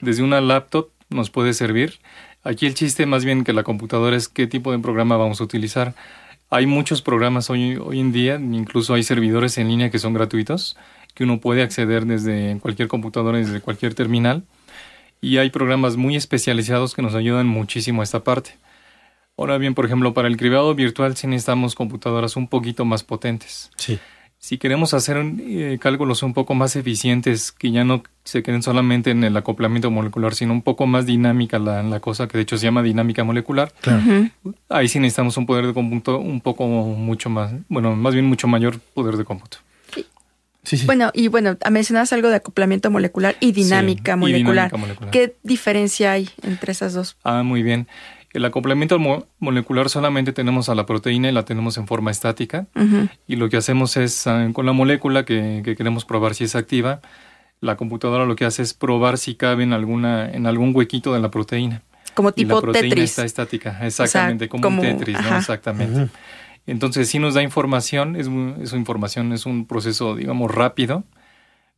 desde 0.00 0.24
una 0.24 0.40
laptop 0.40 0.88
nos 1.08 1.30
puede 1.30 1.54
servir. 1.54 2.00
Aquí 2.42 2.66
el 2.66 2.74
chiste 2.74 3.06
más 3.06 3.24
bien 3.24 3.44
que 3.44 3.52
la 3.52 3.62
computadora 3.62 4.16
es 4.16 4.28
qué 4.28 4.48
tipo 4.48 4.72
de 4.72 4.80
programa 4.80 5.16
vamos 5.16 5.40
a 5.40 5.44
utilizar. 5.44 5.94
Hay 6.50 6.66
muchos 6.66 7.00
programas 7.00 7.48
hoy, 7.48 7.76
hoy 7.76 8.00
en 8.00 8.10
día, 8.10 8.40
incluso 8.40 8.94
hay 8.94 9.04
servidores 9.04 9.56
en 9.56 9.68
línea 9.68 9.90
que 9.90 10.00
son 10.00 10.14
gratuitos, 10.14 10.76
que 11.14 11.22
uno 11.22 11.38
puede 11.38 11.62
acceder 11.62 12.06
desde 12.06 12.58
cualquier 12.58 12.88
computadora, 12.88 13.38
desde 13.38 13.60
cualquier 13.60 13.94
terminal. 13.94 14.42
Y 15.20 15.36
hay 15.36 15.50
programas 15.50 15.96
muy 15.96 16.16
especializados 16.16 16.94
que 16.94 17.02
nos 17.02 17.14
ayudan 17.14 17.46
muchísimo 17.46 18.00
a 18.00 18.04
esta 18.04 18.24
parte. 18.24 18.56
Ahora 19.38 19.56
bien, 19.56 19.74
por 19.74 19.86
ejemplo, 19.86 20.12
para 20.12 20.26
el 20.26 20.36
cribado 20.36 20.74
virtual 20.74 21.16
sí 21.16 21.28
necesitamos 21.28 21.76
computadoras 21.76 22.36
un 22.36 22.48
poquito 22.48 22.84
más 22.84 23.04
potentes. 23.04 23.70
Sí. 23.76 24.00
Si 24.40 24.58
queremos 24.58 24.94
hacer 24.94 25.16
eh, 25.40 25.78
cálculos 25.80 26.24
un 26.24 26.34
poco 26.34 26.54
más 26.54 26.74
eficientes, 26.74 27.52
que 27.52 27.70
ya 27.70 27.84
no 27.84 28.02
se 28.24 28.42
queden 28.42 28.62
solamente 28.62 29.10
en 29.10 29.22
el 29.22 29.36
acoplamiento 29.36 29.90
molecular, 29.92 30.34
sino 30.34 30.52
un 30.52 30.62
poco 30.62 30.86
más 30.86 31.06
dinámica 31.06 31.58
la, 31.58 31.82
la 31.84 32.00
cosa, 32.00 32.26
que 32.26 32.36
de 32.36 32.42
hecho 32.42 32.58
se 32.58 32.64
llama 32.64 32.82
dinámica 32.82 33.24
molecular, 33.24 33.72
ahí 34.68 34.88
sí 34.88 34.98
necesitamos 35.00 35.36
un 35.36 35.46
poder 35.46 35.66
de 35.66 35.74
cómputo 35.74 36.18
un 36.18 36.40
poco 36.40 36.66
mucho 36.66 37.30
más, 37.30 37.52
bueno, 37.68 37.96
más 37.96 38.14
bien 38.14 38.26
mucho 38.26 38.46
mayor 38.48 38.78
poder 38.94 39.16
de 39.16 39.24
cómputo. 39.24 39.58
Bueno, 40.84 41.10
y 41.14 41.28
bueno, 41.28 41.56
mencionas 41.70 42.12
algo 42.12 42.28
de 42.28 42.36
acoplamiento 42.36 42.90
molecular 42.90 43.36
y 43.40 43.52
dinámica, 43.52 44.16
molecular. 44.16 44.70
¿Qué 45.10 45.36
diferencia 45.42 46.12
hay 46.12 46.28
entre 46.42 46.72
esas 46.72 46.92
dos? 46.92 47.16
Ah, 47.24 47.42
muy 47.42 47.62
bien. 47.62 47.88
El 48.32 48.44
acoplamiento 48.44 48.98
molecular 49.38 49.88
solamente 49.88 50.32
tenemos 50.32 50.68
a 50.68 50.74
la 50.74 50.84
proteína 50.84 51.30
y 51.30 51.32
la 51.32 51.44
tenemos 51.44 51.78
en 51.78 51.86
forma 51.86 52.10
estática. 52.10 52.66
Y 53.26 53.36
lo 53.36 53.48
que 53.48 53.56
hacemos 53.56 53.96
es, 53.96 54.26
ah, 54.26 54.48
con 54.52 54.66
la 54.66 54.72
molécula 54.72 55.24
que, 55.24 55.62
queremos 55.76 56.04
probar 56.04 56.34
si 56.34 56.44
es 56.44 56.54
activa, 56.54 57.00
la 57.60 57.76
computadora 57.76 58.26
lo 58.26 58.36
que 58.36 58.44
hace 58.44 58.62
es 58.62 58.74
probar 58.74 59.18
si 59.18 59.34
cabe 59.34 59.62
en, 59.62 59.72
alguna, 59.72 60.30
en 60.30 60.46
algún 60.46 60.76
huequito 60.76 61.14
de 61.14 61.20
la 61.20 61.30
proteína. 61.30 61.82
Como 62.14 62.32
tipo 62.32 62.52
y 62.52 62.54
la 62.54 62.60
proteína 62.60 62.88
Tetris. 62.88 63.10
está 63.10 63.24
estática, 63.24 63.86
exactamente, 63.86 64.48
como, 64.48 64.68
un 64.68 64.80
Tetris, 64.80 65.20
¿no? 65.20 65.38
Exactamente. 65.38 66.08
Entonces 66.66 67.08
sí 67.08 67.18
nos 67.18 67.32
da 67.32 67.42
información, 67.42 68.14
es, 68.14 68.28
es 68.62 68.74
información, 68.74 69.32
es 69.32 69.46
un 69.46 69.66
proceso, 69.66 70.14
digamos, 70.14 70.54
rápido, 70.54 71.04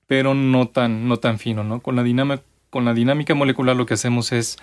pero 0.08 0.34
no 0.34 0.66
tan, 0.66 1.06
no 1.06 1.18
tan 1.18 1.38
fino, 1.38 1.62
¿no? 1.62 1.80
Con 1.80 1.94
la, 1.94 2.02
dinámica, 2.02 2.42
con 2.70 2.84
la 2.84 2.92
dinámica 2.92 3.34
molecular 3.34 3.76
lo 3.76 3.86
que 3.86 3.94
hacemos 3.94 4.32
es 4.32 4.56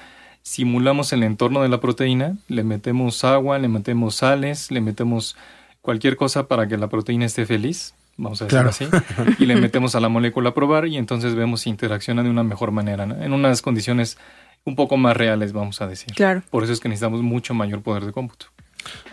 simulamos 0.47 1.11
el 1.11 1.23
entorno 1.23 1.61
de 1.61 1.67
la 1.67 1.81
proteína, 1.81 2.37
le 2.47 2.63
metemos 2.63 3.25
agua, 3.25 3.59
le 3.59 3.67
metemos 3.67 4.15
sales, 4.15 4.71
le 4.71 4.79
metemos 4.79 5.35
cualquier 5.81 6.15
cosa 6.15 6.47
para 6.47 6.69
que 6.69 6.77
la 6.77 6.87
proteína 6.87 7.25
esté 7.25 7.45
feliz, 7.45 7.95
vamos 8.15 8.41
a 8.41 8.45
decirlo 8.45 8.69
así, 8.69 8.87
y 9.39 9.45
le 9.45 9.57
metemos 9.57 9.95
a 9.95 9.99
la 9.99 10.07
molécula 10.07 10.51
a 10.51 10.53
probar 10.53 10.87
y 10.87 10.95
entonces 10.95 11.35
vemos 11.35 11.61
si 11.61 11.69
interacciona 11.69 12.23
de 12.23 12.29
una 12.29 12.43
mejor 12.43 12.71
manera, 12.71 13.03
en 13.03 13.33
unas 13.33 13.61
condiciones 13.61 14.17
un 14.63 14.77
poco 14.77 14.95
más 14.95 15.17
reales, 15.17 15.51
vamos 15.51 15.81
a 15.81 15.87
decir. 15.87 16.13
Claro. 16.13 16.41
Por 16.49 16.63
eso 16.63 16.71
es 16.71 16.79
que 16.79 16.87
necesitamos 16.87 17.21
mucho 17.21 17.53
mayor 17.53 17.81
poder 17.81 18.05
de 18.05 18.13
cómputo. 18.13 18.45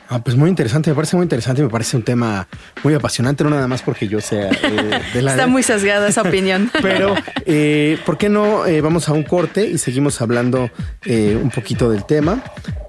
Ah, 0.09 0.23
pues 0.23 0.37
muy 0.37 0.51
interesante, 0.51 0.91
me 0.91 0.97
parece 0.97 1.17
muy 1.17 1.25
interesante, 1.25 1.63
me 1.63 1.71
parece 1.71 1.97
un 1.97 2.03
tema 2.03 2.47
muy 2.83 2.93
apasionante, 2.93 3.43
no 3.43 3.51
nada 3.51 3.67
más 3.67 3.81
porque 3.81 4.07
yo 4.07 4.21
sea 4.21 4.51
eh, 4.51 5.01
de 5.15 5.23
la... 5.23 5.31
Está 5.31 5.47
muy 5.47 5.63
sesgada 5.63 6.07
esa 6.07 6.23
opinión. 6.23 6.71
Pero, 6.83 7.15
eh, 7.47 7.99
¿por 8.05 8.19
qué 8.19 8.29
no 8.29 8.67
eh, 8.67 8.83
vamos 8.83 9.09
a 9.09 9.13
un 9.13 9.23
corte 9.23 9.67
y 9.67 9.79
seguimos 9.79 10.21
hablando 10.21 10.71
un 11.07 11.51
poquito 11.55 11.91
del 11.91 12.05
tema? 12.05 12.43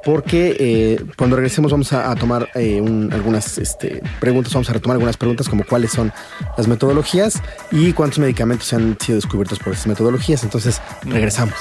Porque 0.04 1.00
cuando 1.15 1.36
regresemos 1.38 1.72
vamos 1.72 1.92
a, 1.94 2.13
tomar 2.15 2.50
algunas 2.54 3.58
este, 3.58 4.04
preguntas, 4.20 4.54
vamos 4.54 4.70
a 4.70 4.74
retomar 4.74 4.96
algunas 4.96 5.18
preguntas 5.18 5.50
como 5.50 5.63
cuáles 5.65 5.92
son 5.92 6.12
las 6.58 6.68
metodologías 6.68 7.42
y 7.72 7.94
cuántos 7.94 8.20
medicamentos 8.20 8.68
se 8.68 8.75
han 8.75 8.98
sido 9.00 9.15
descubiertos 9.15 9.58
por 9.60 9.74
esas 9.74 9.88
metodologías. 9.88 10.44
Entonces, 10.44 10.82
regresamos. 11.04 11.56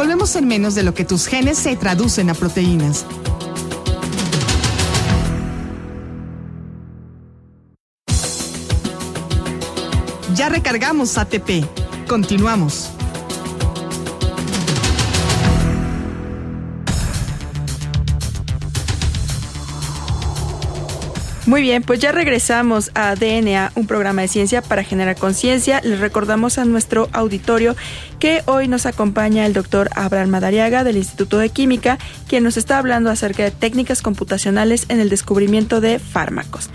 Volvemos 0.00 0.34
en 0.34 0.48
menos 0.48 0.74
de 0.74 0.82
lo 0.82 0.94
que 0.94 1.04
tus 1.04 1.26
genes 1.26 1.58
se 1.58 1.76
traducen 1.76 2.30
a 2.30 2.34
proteínas. 2.34 3.04
Ya 10.34 10.48
recargamos 10.48 11.18
ATP. 11.18 11.66
Continuamos. 12.08 12.90
Muy 21.44 21.62
bien, 21.62 21.82
pues 21.82 21.98
ya 21.98 22.12
regresamos 22.12 22.92
a 22.94 23.16
DNA, 23.16 23.72
un 23.74 23.86
programa 23.86 24.22
de 24.22 24.28
ciencia 24.28 24.62
para 24.62 24.84
generar 24.84 25.16
conciencia. 25.16 25.80
Les 25.82 25.98
recordamos 25.98 26.58
a 26.58 26.64
nuestro 26.64 27.10
auditorio 27.12 27.74
que 28.20 28.42
hoy 28.46 28.68
nos 28.68 28.84
acompaña 28.86 29.46
el 29.46 29.54
doctor 29.54 29.88
Abraham 29.96 30.28
Madariaga 30.28 30.84
del 30.84 30.98
Instituto 30.98 31.38
de 31.38 31.48
Química, 31.48 31.98
quien 32.28 32.44
nos 32.44 32.58
está 32.58 32.78
hablando 32.78 33.10
acerca 33.10 33.42
de 33.42 33.50
técnicas 33.50 34.02
computacionales 34.02 34.84
en 34.90 35.00
el 35.00 35.08
descubrimiento 35.08 35.80
de 35.80 35.98
fármacos. 35.98 36.68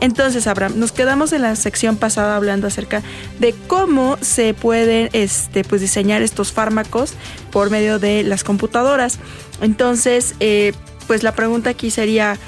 Entonces, 0.00 0.46
Abraham, 0.46 0.74
nos 0.76 0.92
quedamos 0.92 1.32
en 1.32 1.42
la 1.42 1.56
sección 1.56 1.96
pasada 1.96 2.36
hablando 2.36 2.66
acerca 2.66 3.02
de 3.38 3.54
cómo 3.66 4.18
se 4.20 4.52
pueden 4.54 5.08
este, 5.12 5.64
pues, 5.64 5.80
diseñar 5.80 6.20
estos 6.22 6.52
fármacos 6.52 7.14
por 7.50 7.70
medio 7.70 7.98
de 7.98 8.22
las 8.22 8.44
computadoras. 8.44 9.18
Entonces, 9.62 10.34
eh, 10.38 10.72
pues 11.06 11.22
la 11.22 11.32
pregunta 11.32 11.70
aquí 11.70 11.90
sería, 11.90 12.38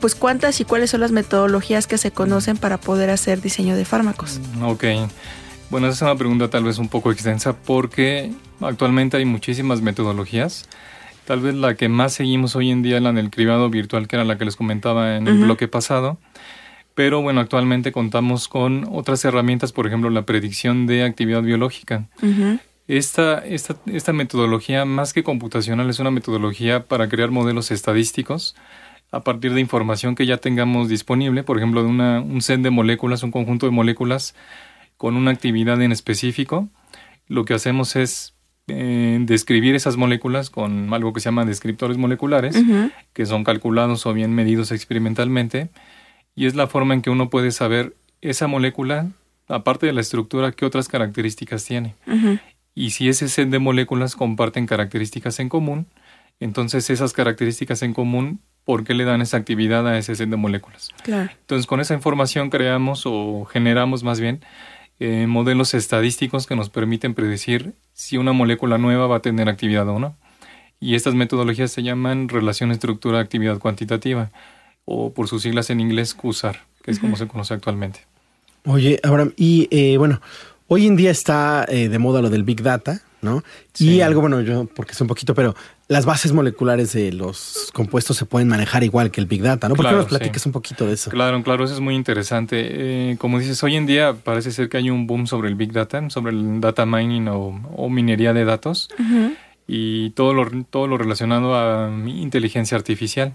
pues 0.00 0.14
cuántas 0.14 0.58
y 0.60 0.64
cuáles 0.64 0.90
son 0.90 1.00
las 1.00 1.12
metodologías 1.12 1.86
que 1.86 1.98
se 1.98 2.10
conocen 2.10 2.56
para 2.56 2.78
poder 2.78 3.10
hacer 3.10 3.42
diseño 3.42 3.76
de 3.76 3.84
fármacos. 3.84 4.40
Ok. 4.62 4.84
Bueno, 5.70 5.86
esa 5.86 5.94
es 5.94 6.02
una 6.02 6.16
pregunta 6.18 6.50
tal 6.50 6.64
vez 6.64 6.78
un 6.78 6.88
poco 6.88 7.12
extensa 7.12 7.56
porque 7.56 8.32
actualmente 8.60 9.16
hay 9.16 9.24
muchísimas 9.24 9.80
metodologías. 9.82 10.68
Tal 11.26 11.40
vez 11.40 11.54
la 11.54 11.76
que 11.76 11.88
más 11.88 12.12
seguimos 12.12 12.56
hoy 12.56 12.72
en 12.72 12.82
día 12.82 12.96
es 12.96 13.02
la 13.02 13.12
del 13.12 13.30
cribado 13.30 13.70
virtual, 13.70 14.08
que 14.08 14.16
era 14.16 14.24
la 14.24 14.36
que 14.36 14.44
les 14.44 14.56
comentaba 14.56 15.16
en 15.16 15.28
el 15.28 15.38
bloque 15.38 15.68
pasado. 15.68 16.18
Pero 16.96 17.22
bueno, 17.22 17.40
actualmente 17.40 17.92
contamos 17.92 18.48
con 18.48 18.88
otras 18.90 19.24
herramientas, 19.24 19.70
por 19.70 19.86
ejemplo, 19.86 20.10
la 20.10 20.26
predicción 20.26 20.88
de 20.88 21.04
actividad 21.04 21.42
biológica. 21.42 22.08
esta, 22.88 23.38
esta, 23.38 23.76
esta 23.86 24.12
metodología, 24.12 24.84
más 24.84 25.12
que 25.12 25.22
computacional, 25.22 25.88
es 25.88 26.00
una 26.00 26.10
metodología 26.10 26.86
para 26.86 27.08
crear 27.08 27.30
modelos 27.30 27.70
estadísticos 27.70 28.56
a 29.12 29.20
partir 29.20 29.54
de 29.54 29.60
información 29.60 30.16
que 30.16 30.26
ya 30.26 30.38
tengamos 30.38 30.88
disponible, 30.88 31.44
por 31.44 31.58
ejemplo, 31.58 31.84
de 31.84 31.88
una, 31.88 32.20
un 32.20 32.42
set 32.42 32.60
de 32.60 32.70
moléculas, 32.70 33.22
un 33.22 33.30
conjunto 33.30 33.66
de 33.66 33.72
moléculas 33.72 34.34
con 35.00 35.16
una 35.16 35.30
actividad 35.30 35.80
en 35.80 35.92
específico. 35.92 36.68
Lo 37.26 37.46
que 37.46 37.54
hacemos 37.54 37.96
es 37.96 38.34
eh, 38.68 39.16
describir 39.22 39.74
esas 39.74 39.96
moléculas 39.96 40.50
con 40.50 40.92
algo 40.92 41.14
que 41.14 41.20
se 41.20 41.24
llama 41.24 41.46
descriptores 41.46 41.96
moleculares, 41.96 42.54
que 43.14 43.24
son 43.24 43.42
calculados 43.42 44.04
o 44.04 44.12
bien 44.12 44.34
medidos 44.34 44.72
experimentalmente, 44.72 45.70
y 46.34 46.44
es 46.44 46.54
la 46.54 46.66
forma 46.66 46.92
en 46.92 47.00
que 47.00 47.08
uno 47.08 47.30
puede 47.30 47.50
saber 47.50 47.96
esa 48.20 48.46
molécula, 48.46 49.08
aparte 49.48 49.86
de 49.86 49.94
la 49.94 50.02
estructura, 50.02 50.52
qué 50.52 50.66
otras 50.66 50.86
características 50.88 51.64
tiene. 51.64 51.94
Y 52.74 52.90
si 52.90 53.08
ese 53.08 53.30
set 53.30 53.48
de 53.48 53.58
moléculas 53.58 54.14
comparten 54.14 54.66
características 54.66 55.40
en 55.40 55.48
común, 55.48 55.86
entonces 56.40 56.90
esas 56.90 57.14
características 57.14 57.82
en 57.82 57.94
común 57.94 58.40
por 58.64 58.84
qué 58.84 58.92
le 58.92 59.04
dan 59.04 59.22
esa 59.22 59.38
actividad 59.38 59.88
a 59.88 59.96
ese 59.96 60.14
set 60.14 60.28
de 60.28 60.36
moléculas. 60.36 60.90
Entonces, 61.40 61.66
con 61.66 61.80
esa 61.80 61.94
información 61.94 62.50
creamos 62.50 63.04
o 63.06 63.46
generamos 63.46 64.04
más 64.04 64.20
bien 64.20 64.40
eh, 65.00 65.26
modelos 65.26 65.74
estadísticos 65.74 66.46
que 66.46 66.56
nos 66.56 66.68
permiten 66.68 67.14
predecir 67.14 67.72
si 67.94 68.18
una 68.18 68.32
molécula 68.32 68.78
nueva 68.78 69.06
va 69.06 69.16
a 69.16 69.22
tener 69.22 69.48
actividad 69.48 69.88
o 69.88 69.98
no. 69.98 70.16
Y 70.78 70.94
estas 70.94 71.14
metodologías 71.14 71.70
se 71.70 71.82
llaman 71.82 72.28
relación 72.28 72.70
estructura-actividad 72.70 73.58
cuantitativa, 73.58 74.30
o 74.84 75.12
por 75.12 75.28
sus 75.28 75.42
siglas 75.42 75.70
en 75.70 75.80
inglés 75.80 76.14
QSAR, 76.14 76.60
que 76.82 76.90
es 76.90 76.98
como 76.98 77.16
se 77.16 77.26
conoce 77.26 77.54
actualmente. 77.54 78.00
Oye, 78.66 79.00
Abraham, 79.02 79.32
y 79.36 79.68
eh, 79.70 79.96
bueno, 79.96 80.20
hoy 80.68 80.86
en 80.86 80.96
día 80.96 81.10
está 81.10 81.64
eh, 81.68 81.88
de 81.88 81.98
moda 81.98 82.20
lo 82.20 82.28
del 82.30 82.44
Big 82.44 82.62
Data, 82.62 83.00
¿no? 83.22 83.42
Y 83.78 84.02
algo, 84.02 84.20
bueno, 84.20 84.40
yo, 84.42 84.66
porque 84.66 84.92
es 84.92 85.00
un 85.00 85.06
poquito, 85.06 85.34
pero 85.34 85.54
las 85.90 86.06
bases 86.06 86.32
moleculares 86.32 86.92
de 86.92 87.12
los 87.12 87.68
compuestos 87.72 88.16
se 88.16 88.24
pueden 88.24 88.46
manejar 88.46 88.84
igual 88.84 89.10
que 89.10 89.20
el 89.20 89.26
Big 89.26 89.42
Data, 89.42 89.68
¿no? 89.68 89.74
¿Por 89.74 89.88
qué 89.88 89.92
nos 89.92 90.06
platiques 90.06 90.46
un 90.46 90.52
poquito 90.52 90.86
de 90.86 90.92
eso? 90.92 91.10
Claro, 91.10 91.42
claro, 91.42 91.64
eso 91.64 91.74
es 91.74 91.80
muy 91.80 91.96
interesante. 91.96 92.60
Eh, 93.10 93.16
como 93.18 93.40
dices, 93.40 93.60
hoy 93.64 93.74
en 93.74 93.86
día 93.86 94.14
parece 94.14 94.52
ser 94.52 94.68
que 94.68 94.76
hay 94.76 94.88
un 94.88 95.08
boom 95.08 95.26
sobre 95.26 95.48
el 95.48 95.56
Big 95.56 95.72
Data, 95.72 96.08
sobre 96.08 96.30
el 96.30 96.60
data 96.60 96.86
mining 96.86 97.26
o, 97.26 97.88
minería 97.88 98.32
de 98.32 98.44
datos 98.44 98.88
y 99.66 100.10
todo 100.10 100.32
lo, 100.32 100.48
todo 100.62 100.86
lo 100.86 100.96
relacionado 100.96 101.56
a 101.56 101.90
inteligencia 102.06 102.76
artificial. 102.76 103.34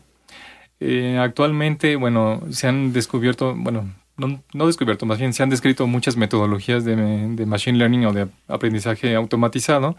Eh, 0.80 1.20
actualmente, 1.20 1.98
bueno, 1.98 2.42
se 2.52 2.70
han 2.70 2.94
descubierto, 2.94 3.54
bueno, 3.54 3.94
no, 4.16 4.42
no, 4.54 4.68
descubierto, 4.68 5.06
más 5.06 5.20
bien 5.20 5.34
se 5.34 5.44
han 5.44 5.50
descrito 5.50 5.88
muchas 5.88 6.16
metodologías 6.16 6.86
de, 6.86 6.96
de, 6.96 7.46
machine 7.46 7.78
learning 7.78 8.06
o 8.06 8.14
de 8.14 8.28
aprendizaje 8.48 9.14
automatizado, 9.14 9.98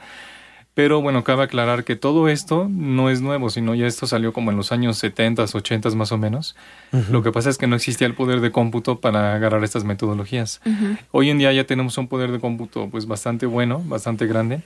pero 0.76 1.00
bueno, 1.00 1.24
cabe 1.24 1.44
aclarar 1.44 1.84
que 1.84 1.96
todo 1.96 2.28
esto 2.28 2.68
no 2.70 3.08
es 3.08 3.22
nuevo, 3.22 3.48
sino 3.48 3.74
ya 3.74 3.86
esto 3.86 4.06
salió 4.06 4.34
como 4.34 4.50
en 4.50 4.58
los 4.58 4.72
años 4.72 4.98
70, 4.98 5.42
80 5.44 5.88
más 5.96 6.12
o 6.12 6.18
menos. 6.18 6.54
Lo 7.10 7.22
que 7.22 7.32
pasa 7.32 7.48
es 7.48 7.56
que 7.56 7.66
no 7.66 7.76
existía 7.76 8.06
el 8.06 8.12
poder 8.14 8.40
de 8.42 8.50
cómputo 8.52 9.00
para 9.00 9.34
agarrar 9.34 9.64
estas 9.64 9.84
metodologías. 9.84 10.60
Hoy 11.12 11.30
en 11.30 11.38
día 11.38 11.50
ya 11.54 11.64
tenemos 11.64 11.96
un 11.96 12.08
poder 12.08 12.30
de 12.30 12.40
cómputo 12.40 12.90
pues 12.90 13.06
bastante 13.06 13.46
bueno, 13.46 13.82
bastante 13.86 14.26
grande, 14.26 14.60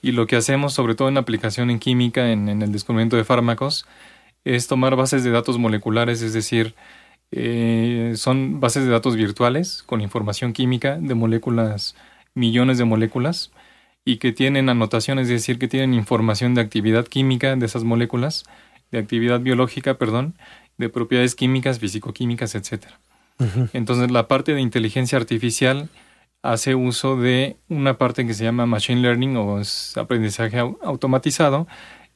y 0.00 0.12
lo 0.12 0.28
que 0.28 0.36
hacemos, 0.36 0.72
sobre 0.72 0.94
todo 0.94 1.08
en 1.08 1.18
aplicación 1.18 1.68
en 1.70 1.80
química, 1.80 2.30
en, 2.30 2.48
en 2.48 2.62
el 2.62 2.70
descubrimiento 2.70 3.16
de 3.16 3.24
fármacos, 3.24 3.86
es 4.44 4.68
tomar 4.68 4.94
bases 4.94 5.24
de 5.24 5.30
datos 5.32 5.58
moleculares, 5.58 6.22
es 6.22 6.32
decir, 6.32 6.74
Eh, 7.32 8.14
son 8.16 8.58
bases 8.60 8.84
de 8.84 8.90
datos 8.90 9.14
virtuales 9.14 9.84
con 9.86 10.00
información 10.00 10.52
química 10.52 10.98
de 11.00 11.14
moléculas, 11.14 11.94
millones 12.34 12.76
de 12.78 12.84
moléculas, 12.84 13.52
y 14.04 14.16
que 14.16 14.32
tienen 14.32 14.68
anotaciones, 14.68 15.24
es 15.24 15.40
decir, 15.40 15.58
que 15.58 15.68
tienen 15.68 15.94
información 15.94 16.54
de 16.54 16.62
actividad 16.62 17.06
química 17.06 17.54
de 17.56 17.66
esas 17.66 17.84
moléculas, 17.84 18.44
de 18.90 18.98
actividad 18.98 19.40
biológica, 19.40 19.98
perdón, 19.98 20.34
de 20.78 20.88
propiedades 20.88 21.34
químicas, 21.34 21.78
fisicoquímicas, 21.78 22.54
etc. 22.54 22.86
Entonces, 23.72 24.10
la 24.10 24.28
parte 24.28 24.52
de 24.54 24.60
inteligencia 24.60 25.16
artificial 25.16 25.88
hace 26.42 26.74
uso 26.74 27.16
de 27.16 27.56
una 27.68 27.98
parte 27.98 28.26
que 28.26 28.34
se 28.34 28.44
llama 28.44 28.66
machine 28.66 29.00
learning 29.00 29.36
o 29.36 29.60
es 29.60 29.96
aprendizaje 29.96 30.58
automatizado 30.58 31.66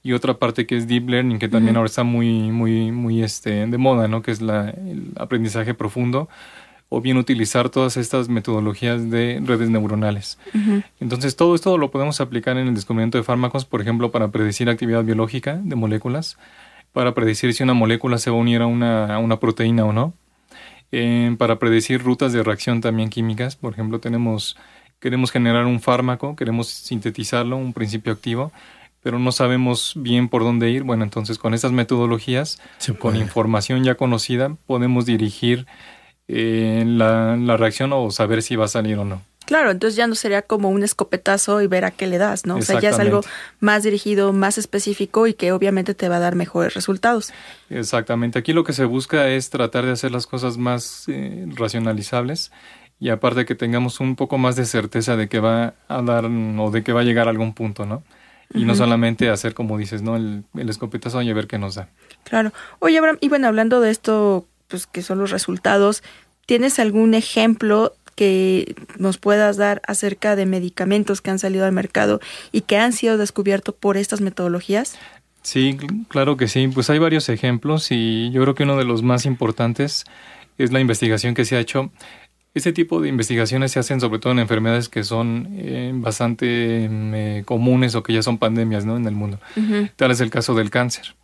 y 0.02 0.12
otra 0.12 0.34
parte 0.34 0.66
que 0.66 0.76
es 0.76 0.86
deep 0.86 1.08
learning 1.08 1.38
que 1.38 1.48
también 1.48 1.76
ahora 1.76 1.86
está 1.86 2.04
muy 2.04 2.50
muy 2.50 2.90
muy 2.90 3.22
este 3.22 3.66
de 3.66 3.78
moda, 3.78 4.08
¿no? 4.08 4.22
Que 4.22 4.30
es 4.30 4.40
la, 4.40 4.70
el 4.70 5.12
aprendizaje 5.16 5.74
profundo 5.74 6.28
o 6.94 7.00
bien 7.00 7.16
utilizar 7.16 7.70
todas 7.70 7.96
estas 7.96 8.28
metodologías 8.28 9.10
de 9.10 9.40
redes 9.44 9.68
neuronales. 9.68 10.38
Entonces, 11.00 11.34
todo 11.34 11.56
esto 11.56 11.76
lo 11.76 11.90
podemos 11.90 12.20
aplicar 12.20 12.56
en 12.56 12.68
el 12.68 12.74
descubrimiento 12.74 13.18
de 13.18 13.24
fármacos, 13.24 13.64
por 13.64 13.80
ejemplo, 13.80 14.12
para 14.12 14.28
predecir 14.28 14.70
actividad 14.70 15.02
biológica 15.02 15.60
de 15.62 15.74
moléculas, 15.74 16.38
para 16.92 17.12
predecir 17.12 17.52
si 17.52 17.64
una 17.64 17.74
molécula 17.74 18.18
se 18.18 18.30
va 18.30 18.36
a 18.36 18.40
unir 18.40 18.62
a 18.62 18.66
una, 18.66 19.12
a 19.12 19.18
una 19.18 19.40
proteína 19.40 19.84
o 19.84 19.92
no, 19.92 20.14
eh, 20.92 21.34
para 21.36 21.58
predecir 21.58 22.00
rutas 22.00 22.32
de 22.32 22.44
reacción 22.44 22.80
también 22.80 23.10
químicas. 23.10 23.56
Por 23.56 23.72
ejemplo, 23.72 23.98
tenemos, 23.98 24.56
queremos 25.00 25.32
generar 25.32 25.66
un 25.66 25.80
fármaco, 25.80 26.36
queremos 26.36 26.68
sintetizarlo, 26.68 27.56
un 27.56 27.72
principio 27.72 28.12
activo, 28.12 28.52
pero 29.02 29.18
no 29.18 29.32
sabemos 29.32 29.94
bien 29.96 30.28
por 30.28 30.44
dónde 30.44 30.70
ir. 30.70 30.84
Bueno, 30.84 31.02
entonces 31.02 31.38
con 31.38 31.54
estas 31.54 31.72
metodologías, 31.72 32.60
con 33.00 33.16
información 33.16 33.82
ya 33.82 33.96
conocida, 33.96 34.56
podemos 34.66 35.04
dirigir 35.06 35.66
eh, 36.28 36.84
la, 36.86 37.36
la 37.36 37.56
reacción 37.56 37.92
o 37.92 38.10
saber 38.10 38.42
si 38.42 38.56
va 38.56 38.66
a 38.66 38.68
salir 38.68 38.98
o 38.98 39.04
no. 39.04 39.22
Claro, 39.46 39.70
entonces 39.70 39.96
ya 39.96 40.06
no 40.06 40.14
sería 40.14 40.40
como 40.40 40.70
un 40.70 40.82
escopetazo 40.82 41.60
y 41.60 41.66
ver 41.66 41.84
a 41.84 41.90
qué 41.90 42.06
le 42.06 42.16
das, 42.16 42.46
¿no? 42.46 42.56
O 42.56 42.62
sea, 42.62 42.80
ya 42.80 42.90
es 42.90 42.98
algo 42.98 43.20
más 43.60 43.82
dirigido, 43.82 44.32
más 44.32 44.56
específico 44.56 45.26
y 45.26 45.34
que 45.34 45.52
obviamente 45.52 45.94
te 45.94 46.08
va 46.08 46.16
a 46.16 46.20
dar 46.20 46.34
mejores 46.34 46.72
resultados. 46.72 47.30
Exactamente. 47.68 48.38
Aquí 48.38 48.54
lo 48.54 48.64
que 48.64 48.72
se 48.72 48.86
busca 48.86 49.28
es 49.28 49.50
tratar 49.50 49.84
de 49.84 49.92
hacer 49.92 50.12
las 50.12 50.26
cosas 50.26 50.56
más 50.56 51.04
eh, 51.08 51.44
racionalizables 51.48 52.52
y 52.98 53.10
aparte 53.10 53.44
que 53.44 53.54
tengamos 53.54 54.00
un 54.00 54.16
poco 54.16 54.38
más 54.38 54.56
de 54.56 54.64
certeza 54.64 55.14
de 55.16 55.28
que 55.28 55.40
va 55.40 55.74
a 55.88 56.00
dar 56.00 56.24
o 56.24 56.70
de 56.70 56.82
que 56.82 56.94
va 56.94 57.02
a 57.02 57.04
llegar 57.04 57.26
a 57.26 57.30
algún 57.30 57.52
punto, 57.52 57.84
¿no? 57.84 58.02
Y 58.54 58.64
no 58.64 58.74
solamente 58.74 59.28
hacer 59.28 59.52
como 59.52 59.76
dices, 59.76 60.00
¿no? 60.00 60.16
El, 60.16 60.44
el 60.54 60.70
escopetazo 60.70 61.20
y 61.20 61.28
a 61.28 61.34
ver 61.34 61.48
qué 61.48 61.58
nos 61.58 61.74
da. 61.74 61.88
Claro. 62.24 62.52
Oye, 62.78 62.96
Abraham, 62.96 63.18
y 63.20 63.28
bueno, 63.28 63.48
hablando 63.48 63.80
de 63.80 63.90
esto, 63.90 64.46
pues 64.74 64.88
que 64.88 65.02
son 65.02 65.20
los 65.20 65.30
resultados, 65.30 66.02
¿tienes 66.46 66.80
algún 66.80 67.14
ejemplo 67.14 67.94
que 68.16 68.74
nos 68.98 69.18
puedas 69.18 69.56
dar 69.56 69.80
acerca 69.86 70.34
de 70.34 70.46
medicamentos 70.46 71.20
que 71.20 71.30
han 71.30 71.38
salido 71.38 71.64
al 71.64 71.70
mercado 71.70 72.20
y 72.50 72.62
que 72.62 72.76
han 72.76 72.92
sido 72.92 73.16
descubiertos 73.16 73.72
por 73.78 73.96
estas 73.96 74.20
metodologías? 74.20 74.98
Sí, 75.42 75.76
claro 76.08 76.36
que 76.36 76.48
sí. 76.48 76.66
Pues 76.66 76.90
hay 76.90 76.98
varios 76.98 77.28
ejemplos 77.28 77.92
y 77.92 78.32
yo 78.32 78.42
creo 78.42 78.56
que 78.56 78.64
uno 78.64 78.76
de 78.76 78.82
los 78.84 79.04
más 79.04 79.26
importantes 79.26 80.06
es 80.58 80.72
la 80.72 80.80
investigación 80.80 81.34
que 81.34 81.44
se 81.44 81.54
ha 81.54 81.60
hecho. 81.60 81.92
Este 82.52 82.72
tipo 82.72 83.00
de 83.00 83.08
investigaciones 83.08 83.70
se 83.70 83.78
hacen 83.78 84.00
sobre 84.00 84.18
todo 84.18 84.32
en 84.32 84.40
enfermedades 84.40 84.88
que 84.88 85.04
son 85.04 85.50
eh, 85.52 85.92
bastante 85.94 86.88
mm, 86.90 87.14
eh, 87.14 87.42
comunes 87.44 87.94
o 87.94 88.02
que 88.02 88.12
ya 88.12 88.24
son 88.24 88.38
pandemias 88.38 88.84
¿no? 88.84 88.96
en 88.96 89.06
el 89.06 89.14
mundo. 89.14 89.38
Tal 89.94 90.10
es 90.10 90.20
el 90.20 90.30
caso 90.30 90.56
del 90.56 90.70
cáncer. 90.70 91.14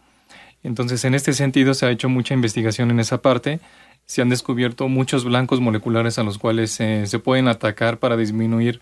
Entonces, 0.63 1.05
en 1.05 1.15
este 1.15 1.33
sentido, 1.33 1.75
se 1.75 1.87
ha 1.87 1.91
hecho 1.91 2.09
mucha 2.09 2.35
investigación 2.35 2.91
en 2.91 3.01
esa 3.01 3.23
parte. 3.23 3.61
Se 4.07 4.23
han 4.23 4.29
descubierto 4.29 4.89
muchos 4.89 5.25
blancos 5.25 5.61
moleculares 5.61 6.19
a 6.19 6.23
los 6.23 6.39
cuales 6.39 6.71
se 6.73 7.19
pueden 7.19 7.49
atacar 7.49 7.99
para 7.99 8.17
disminuir 8.17 8.81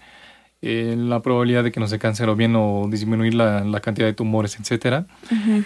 eh, 0.61 0.97
la 0.99 1.23
probabilidad 1.23 1.63
de 1.63 1.71
que 1.71 1.79
nos 1.79 1.91
dé 1.91 2.01
cáncer 2.01 2.29
o 2.29 2.35
bien 2.35 2.57
o 2.57 2.89
disminuir 2.91 3.35
la, 3.35 3.81
cantidad 3.81 4.09
de 4.09 4.13
tumores, 4.13 4.59
etcétera. 4.59 5.07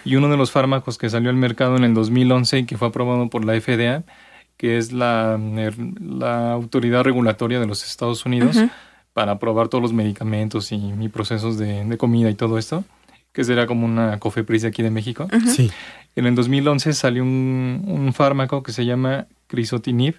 Y 0.04 0.16
uno 0.16 0.28
de 0.28 0.36
los 0.36 0.50
fármacos 0.50 0.98
que 0.98 1.08
salió 1.08 1.30
al 1.30 1.36
mercado 1.36 1.76
en 1.76 1.84
el 1.84 1.94
2011 1.94 2.58
y 2.58 2.66
que 2.66 2.76
fue 2.76 2.88
aprobado 2.88 3.30
por 3.30 3.44
la 3.44 3.58
FDA, 3.58 4.04
que 4.58 4.76
es 4.76 4.92
la, 4.92 5.40
la 5.98 6.52
autoridad 6.52 7.04
regulatoria 7.04 7.58
de 7.58 7.66
los 7.66 7.86
Estados 7.86 8.26
Unidos 8.26 8.58
para 9.14 9.32
aprobar 9.32 9.68
todos 9.68 9.80
los 9.80 9.94
medicamentos 9.94 10.72
y, 10.72 11.08
procesos 11.08 11.56
de, 11.56 11.84
de, 11.84 11.96
comida 11.96 12.28
y 12.28 12.34
todo 12.34 12.58
esto, 12.58 12.84
que 13.32 13.44
será 13.44 13.66
como 13.66 13.86
una 13.86 14.18
COFEPRIS 14.18 14.62
de 14.62 14.68
aquí 14.68 14.82
de 14.82 14.90
México. 14.90 15.28
Sí. 15.46 15.70
En 16.16 16.26
el 16.26 16.34
2011 16.34 16.92
salió 16.92 17.22
un, 17.22 17.84
un 17.86 18.12
fármaco 18.12 18.62
que 18.62 18.72
se 18.72 18.84
llama 18.84 19.26
crisotinib, 19.46 20.16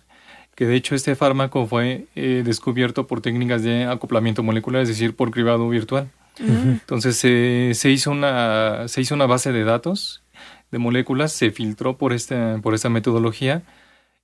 que 0.55 0.65
de 0.65 0.75
hecho 0.75 0.95
este 0.95 1.15
fármaco 1.15 1.65
fue 1.65 2.05
eh, 2.15 2.43
descubierto 2.45 3.07
por 3.07 3.21
técnicas 3.21 3.63
de 3.63 3.85
acoplamiento 3.85 4.43
molecular, 4.43 4.83
es 4.83 4.87
decir, 4.87 5.15
por 5.15 5.31
cribado 5.31 5.67
virtual. 5.69 6.09
Entonces 6.39 7.17
se, 7.17 7.89
hizo 7.91 8.09
una, 8.09 8.87
se 8.87 9.01
hizo 9.01 9.13
una 9.13 9.27
base 9.27 9.51
de 9.51 9.63
datos 9.63 10.23
de 10.71 10.79
moléculas, 10.79 11.31
se 11.31 11.51
filtró 11.51 11.97
por 11.97 12.11
esta, 12.11 12.59
por 12.63 12.73
esta 12.73 12.89
metodología, 12.89 13.61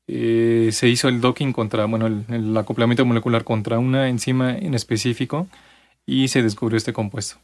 eh, 0.08 0.69
se 0.71 0.89
hizo 0.89 1.08
el 1.08 1.21
docking 1.21 1.54
contra, 1.54 1.86
bueno, 1.86 2.08
el, 2.08 2.58
acoplamiento 2.58 3.06
molecular 3.06 3.43
contra 3.43 3.78
una 3.78 4.10
enzima 4.10 4.58
en 4.58 4.73
específico 4.73 5.47
y 6.08 6.30
se 6.30 6.41
descubrió 6.41 6.78
este 6.78 6.93
compuesto. 6.93 7.38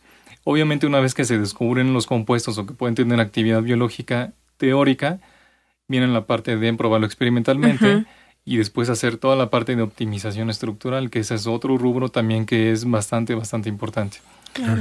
Obviamente 0.46 0.86
una 0.86 1.00
vez 1.00 1.16
que 1.16 1.26
se 1.26 1.40
descubren 1.40 1.92
los 1.92 2.06
compuestos 2.06 2.58
o 2.60 2.66
que 2.66 2.74
pueden 2.74 2.94
tener 2.94 3.20
actividad 3.20 3.64
biológica 3.64 4.32
teórica, 4.58 5.20
viene 5.88 6.08
la 6.08 6.28
parte 6.28 6.56
de 6.56 6.74
probarlo 6.76 7.08
experimentalmente 7.08 8.06
y 8.46 8.58
después 8.58 8.90
hacer 8.90 9.18
toda 9.18 9.36
la 9.36 9.50
parte 9.50 9.76
de 9.76 9.82
optimización 9.82 10.52
estructural, 10.52 11.10
que 11.10 11.20
ese 11.20 11.34
es 11.34 11.48
otro 11.48 11.80
rubro 11.80 12.10
también 12.10 12.46
que 12.46 12.72
es 12.72 12.88
bastante, 12.88 13.34
bastante 13.34 13.70
importante. 13.70 14.20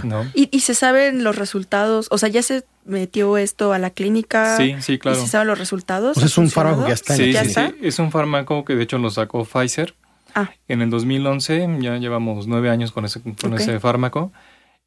¿no? 0.05 0.31
¿Y, 0.35 0.61
se 0.61 0.75
saben 0.75 1.25
los 1.25 1.35
resultados? 1.35 2.09
O 2.11 2.19
sea, 2.19 2.29
¿ya 2.29 2.43
se 2.43 2.65
metió 2.85 3.39
esto 3.39 3.73
a 3.73 3.79
la 3.79 3.89
clínica? 3.89 4.59
Sí, 4.59 4.77
sí, 4.81 4.99
claro. 4.99 5.19
¿Y 5.19 5.23
se 5.23 5.29
saben 5.29 5.49
los 5.49 5.59
resultados? 5.59 6.15
Pues 6.15 6.27
es 6.27 6.39
un 6.39 6.51
fármaco 6.51 6.83
que 6.83 6.89
ya 6.89 6.95
está. 6.95 7.17
Sí, 7.17 7.33
¿Ya 7.33 7.41
está? 7.41 7.69
sí, 7.71 7.77
es 7.81 7.99
un 7.99 8.13
fármaco 8.13 8.67
que 8.67 8.77
de 8.77 8.83
hecho 8.85 8.99
lo 8.99 9.09
sacó 9.09 9.45
Pfizer. 9.47 9.95
Ah. 10.35 10.51
En 10.69 10.83
el 10.83 10.91
2011, 10.91 11.79
ya 11.81 11.97
llevamos 11.97 12.47
nueve 12.47 12.69
años 12.69 12.93
con 12.93 13.07
ese, 13.07 13.21
con 13.23 13.55
ese 13.55 13.81
fármaco. 13.81 14.31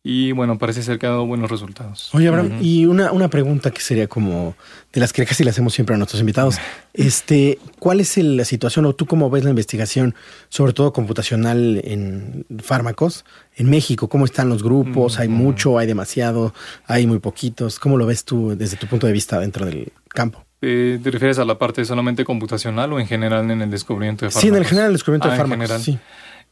Y 0.10 0.32
bueno, 0.32 0.58
parece 0.58 0.84
ser 0.84 1.00
que 1.00 1.06
ha 1.06 1.10
dado 1.10 1.26
buenos 1.26 1.52
resultados. 1.52 2.16
Oye, 2.16 2.30
Abraham, 2.30 2.60
y 2.62 2.86
una, 2.86 3.12
una 3.12 3.28
pregunta 3.28 3.72
que 3.72 3.82
sería 3.82 4.08
como 4.08 4.56
de 4.94 5.02
las 5.02 5.12
que 5.12 5.26
casi 5.26 5.44
le 5.44 5.50
hacemos 5.50 5.74
siempre 5.74 5.96
a 5.96 5.98
nuestros 5.98 6.22
invitados. 6.22 6.58
Este, 6.94 7.60
¿cuál 7.78 8.00
es 8.00 8.18
la 8.18 8.44
situación 8.44 8.86
o 8.86 8.96
tú 8.96 9.06
cómo 9.06 9.30
ves 9.30 9.44
la 9.44 9.52
investigación, 9.52 10.16
sobre 10.50 10.74
todo 10.74 10.94
computacional 10.94 11.80
en 11.84 12.44
fármacos 12.64 13.24
en 13.56 13.70
México? 13.70 14.10
¿Cómo 14.10 14.26
están 14.26 14.50
los 14.50 14.64
grupos? 14.64 15.20
¿Hay 15.20 15.28
mucho? 15.28 15.78
¿Hay 15.78 15.86
demasiado? 15.86 16.56
¿Hay 16.88 17.06
muy 17.06 17.20
poquitos? 17.20 17.78
¿Cómo 17.78 17.98
lo 17.98 18.08
ves 18.08 18.26
tú 18.26 18.56
desde 18.58 18.78
tu 18.78 18.88
punto 18.88 19.06
de 19.06 19.14
vista 19.14 19.40
dentro 19.40 19.64
del 19.64 19.92
campo? 20.08 20.44
Eh, 20.64 21.00
¿Te 21.04 21.12
refieres 21.12 21.38
a 21.38 21.46
la 21.46 21.60
parte 21.60 21.86
solamente 21.86 22.26
computacional 22.26 22.92
o 22.94 23.00
en 23.00 23.06
general 23.06 23.52
en 23.52 23.62
el 23.62 23.70
descubrimiento 23.70 24.26
de 24.26 24.32
fármacos? 24.32 24.42
Sí, 24.42 24.48
en 24.48 24.56
el 24.56 24.66
general 24.66 24.88
el 24.88 24.94
descubrimiento 24.94 25.28
de 25.28 25.34
ah, 25.36 25.38
fármacos. 25.38 25.84
Sí. 25.84 26.00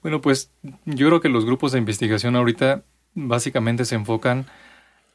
Bueno, 0.04 0.22
pues 0.22 0.52
yo 0.86 1.08
creo 1.08 1.22
que 1.22 1.30
los 1.30 1.44
grupos 1.44 1.72
de 1.72 1.80
investigación 1.80 2.36
ahorita 2.36 2.84
básicamente 3.16 3.86
se 3.86 3.96
enfocan 3.96 4.46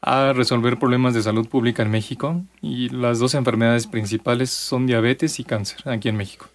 a 0.02 0.32
resolver 0.32 0.78
problemas 0.78 1.14
de 1.14 1.22
salud 1.22 1.48
pública 1.48 1.82
en 1.82 1.90
México 1.90 2.42
y 2.62 2.88
las 2.88 3.18
dos 3.18 3.34
enfermedades 3.34 3.86
principales 3.86 4.50
son 4.50 4.86
diabetes 4.86 5.38
y 5.38 5.44
cáncer 5.44 5.88
aquí 5.88 6.08
en 6.08 6.16
México. 6.16 6.48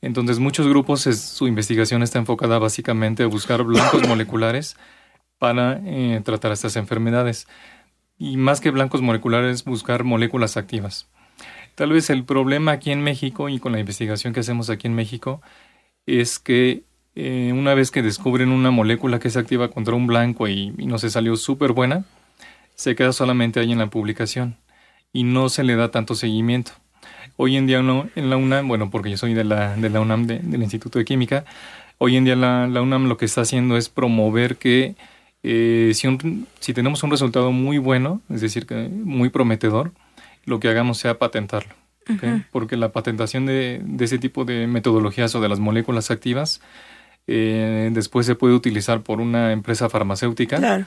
Entonces 0.00 0.38
muchos 0.38 0.68
grupos 0.68 1.02
su 1.02 1.48
investigación 1.48 2.02
está 2.02 2.20
enfocada 2.20 2.58
básicamente 2.58 3.24
a 3.24 3.26
buscar 3.26 3.64
blancos 3.64 4.06
moleculares 4.08 4.76
para 5.38 5.80
eh, 5.84 6.20
tratar 6.24 6.52
estas 6.52 6.76
enfermedades 6.76 7.48
y 8.16 8.36
más 8.36 8.60
que 8.60 8.70
blancos 8.70 9.02
moleculares 9.02 9.64
buscar 9.64 10.04
moléculas 10.04 10.56
activas. 10.56 11.08
Tal 11.74 11.92
vez 11.92 12.10
el 12.10 12.24
problema 12.24 12.72
aquí 12.72 12.90
en 12.90 13.02
México 13.02 13.48
y 13.48 13.58
con 13.58 13.72
la 13.72 13.80
investigación 13.80 14.32
que 14.32 14.40
hacemos 14.40 14.70
aquí 14.70 14.86
en 14.86 14.94
México 14.94 15.40
es 16.06 16.38
que 16.38 16.84
eh, 17.20 17.52
una 17.52 17.74
vez 17.74 17.90
que 17.90 18.00
descubren 18.00 18.52
una 18.52 18.70
molécula 18.70 19.18
que 19.18 19.28
se 19.28 19.40
activa 19.40 19.72
contra 19.72 19.96
un 19.96 20.06
blanco 20.06 20.46
y, 20.46 20.70
no 20.70 20.98
se 20.98 21.10
salió 21.10 21.34
súper 21.34 21.72
buena, 21.72 22.04
se 22.76 22.94
queda 22.94 23.12
solamente 23.12 23.58
ahí 23.58 23.72
en 23.72 23.78
la 23.78 23.90
publicación 23.90 24.56
y 25.12 25.24
no 25.24 25.48
se 25.48 25.64
le 25.64 25.74
da 25.74 25.90
tanto 25.90 26.14
seguimiento. 26.14 26.70
Hoy 27.36 27.56
en 27.56 27.66
día 27.66 27.78
en 27.78 28.30
la 28.30 28.36
UNAM, 28.36 28.68
bueno, 28.68 28.88
porque 28.90 29.10
yo 29.10 29.16
soy 29.16 29.34
de 29.34 29.42
la, 29.42 29.74
de 29.74 29.90
la 29.90 30.00
UNAM, 30.00 30.28
del 30.28 30.62
Instituto 30.62 31.00
de 31.00 31.04
Química, 31.04 31.44
hoy 31.98 32.16
en 32.16 32.24
día 32.24 32.36
la, 32.36 32.68
la 32.68 32.82
UNAM 32.82 33.08
lo 33.08 33.16
que 33.16 33.24
está 33.24 33.40
haciendo 33.40 33.76
es 33.76 33.88
promover 33.88 34.54
que 34.54 34.94
eh, 35.42 35.90
si, 35.94 36.06
si 36.60 36.72
tenemos 36.72 37.02
un 37.02 37.10
resultado 37.10 37.50
muy 37.50 37.78
bueno, 37.78 38.20
es 38.30 38.42
decir, 38.42 38.64
que 38.64 38.88
muy 38.88 39.28
prometedor, 39.28 39.90
lo 40.44 40.60
que 40.60 40.68
hagamos 40.68 40.98
sea 40.98 41.18
patentarlo. 41.18 41.74
Porque 42.52 42.76
la 42.76 42.90
patentación 42.92 43.44
de, 43.44 43.82
de, 43.84 44.04
ese 44.04 44.18
tipo 44.18 44.46
de 44.46 44.66
metodologías 44.66 45.34
o 45.34 45.40
de 45.42 45.48
las 45.48 45.58
moléculas 45.58 46.10
activas 46.10 46.62
eh, 47.28 47.90
después 47.92 48.24
se 48.26 48.34
puede 48.34 48.54
utilizar 48.54 49.02
por 49.02 49.20
una 49.20 49.52
empresa 49.52 49.90
farmacéutica 49.90 50.86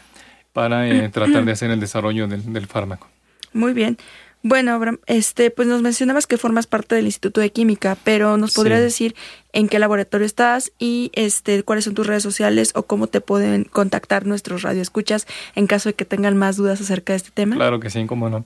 para 0.52 0.90
eh, 0.90 1.10
tratar 1.14 1.46
de 1.46 1.52
hacer 1.52 1.70
el 1.70 1.80
desarrollo 1.80 2.28
del, 2.28 2.68
fármaco. 2.68 3.08
Muy 3.54 3.74
bien. 3.74 3.98
Bueno, 4.44 4.72
Abraham, 4.74 4.98
este, 5.06 5.52
pues 5.52 5.68
nos 5.68 5.84
mencionabas 5.84 6.26
que 6.26 6.40
formas 6.40 6.66
parte 6.66 6.96
del 6.96 7.06
Instituto 7.06 7.42
de 7.42 7.52
Química, 7.52 7.96
pero 8.04 8.38
nos 8.38 8.56
podrías 8.56 8.80
Sí. 8.80 8.86
decir 8.86 9.16
en 9.54 9.70
qué 9.70 9.78
laboratorio 9.78 10.26
estás 10.26 10.72
y 10.80 11.12
este, 11.14 11.62
cuáles 11.62 11.86
son 11.86 11.94
tus 11.94 12.08
redes 12.08 12.24
sociales 12.24 12.72
o 12.74 12.88
cómo 12.88 13.06
te 13.06 13.22
pueden 13.22 13.66
contactar 13.66 14.26
nuestros 14.26 14.64
radioescuchas 14.64 15.28
en 15.54 15.68
caso 15.68 15.90
de 15.90 15.94
que 15.94 16.06
tengan 16.06 16.38
más 16.38 16.58
dudas 16.58 16.82
acerca 16.82 17.14
de 17.14 17.18
este 17.18 17.30
tema. 17.30 17.56
Claro 17.56 17.80
que 17.80 17.92
sí, 17.92 18.04
cómo 18.08 18.32
no. 18.32 18.46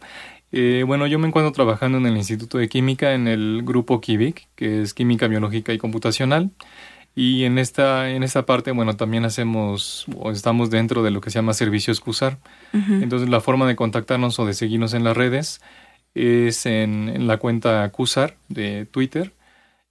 Eh, 0.51 0.83
bueno, 0.85 1.07
yo 1.07 1.17
me 1.17 1.27
encuentro 1.27 1.53
trabajando 1.53 1.97
en 1.97 2.07
el 2.07 2.17
Instituto 2.17 2.57
de 2.57 2.67
Química 2.67 3.13
en 3.13 3.29
el 3.29 3.61
grupo 3.63 4.01
QIVIC, 4.01 4.49
que 4.55 4.81
es 4.81 4.93
Química 4.93 5.27
Biológica 5.27 5.71
y 5.71 5.77
Computacional. 5.77 6.51
Y 7.15 7.45
en 7.45 7.57
esta, 7.57 8.09
en 8.09 8.23
esta 8.23 8.45
parte, 8.45 8.71
bueno, 8.71 8.97
también 8.97 9.23
hacemos 9.23 10.05
o 10.17 10.31
estamos 10.31 10.69
dentro 10.69 11.01
de 11.01 11.11
lo 11.11 11.21
que 11.21 11.29
se 11.29 11.35
llama 11.39 11.53
servicios 11.53 12.01
CUSAR. 12.01 12.37
Ujú. 12.73 12.93
Entonces, 12.95 13.29
la 13.29 13.39
forma 13.39 13.65
de 13.67 13.77
contactarnos 13.77 14.37
o 14.37 14.45
de 14.45 14.53
seguirnos 14.53 14.93
en 14.93 15.05
las 15.05 15.15
redes 15.15 15.61
es 16.13 16.65
en, 16.65 17.07
en 17.09 17.27
la 17.27 17.37
cuenta 17.37 17.89
CUSAR 17.89 18.35
de 18.49 18.85
Twitter. 18.85 19.31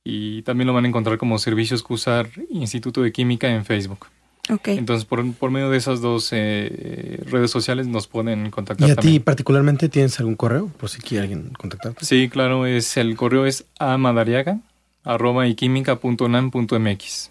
Y 0.04 0.42
también 0.42 0.66
lo 0.66 0.74
van 0.74 0.84
a 0.84 0.88
encontrar 0.88 1.16
como 1.16 1.38
Servicios 1.38 1.82
CUSAR 1.82 2.28
Instituto 2.50 3.00
de 3.00 3.10
Química 3.10 3.48
en 3.48 3.64
Facebook. 3.64 4.06
Ok. 4.50 4.68
Entonces, 4.68 5.06
por, 5.06 5.32
por 5.32 5.50
medio 5.50 5.70
de 5.70 5.78
esas 5.78 6.02
dos 6.02 6.28
eh, 6.32 7.22
redes 7.30 7.50
sociales 7.50 7.86
nos 7.86 8.06
pueden 8.06 8.50
contactar 8.50 8.86
¿Y 8.86 8.92
a 8.92 8.96
también. 8.96 9.14
ti 9.14 9.20
particularmente 9.20 9.88
tienes 9.88 10.20
algún 10.20 10.36
correo? 10.36 10.68
Por 10.78 10.90
si 10.90 11.00
quiere 11.00 11.22
alguien 11.22 11.52
contactarte. 11.56 12.04
Sí, 12.04 12.28
claro, 12.28 12.66
es 12.66 12.98
el 12.98 13.16
correo 13.16 13.46
es 13.46 13.64
amadariaga 13.78 14.58
arroba 15.04 15.46
iquímica.nam.mx. 15.46 17.30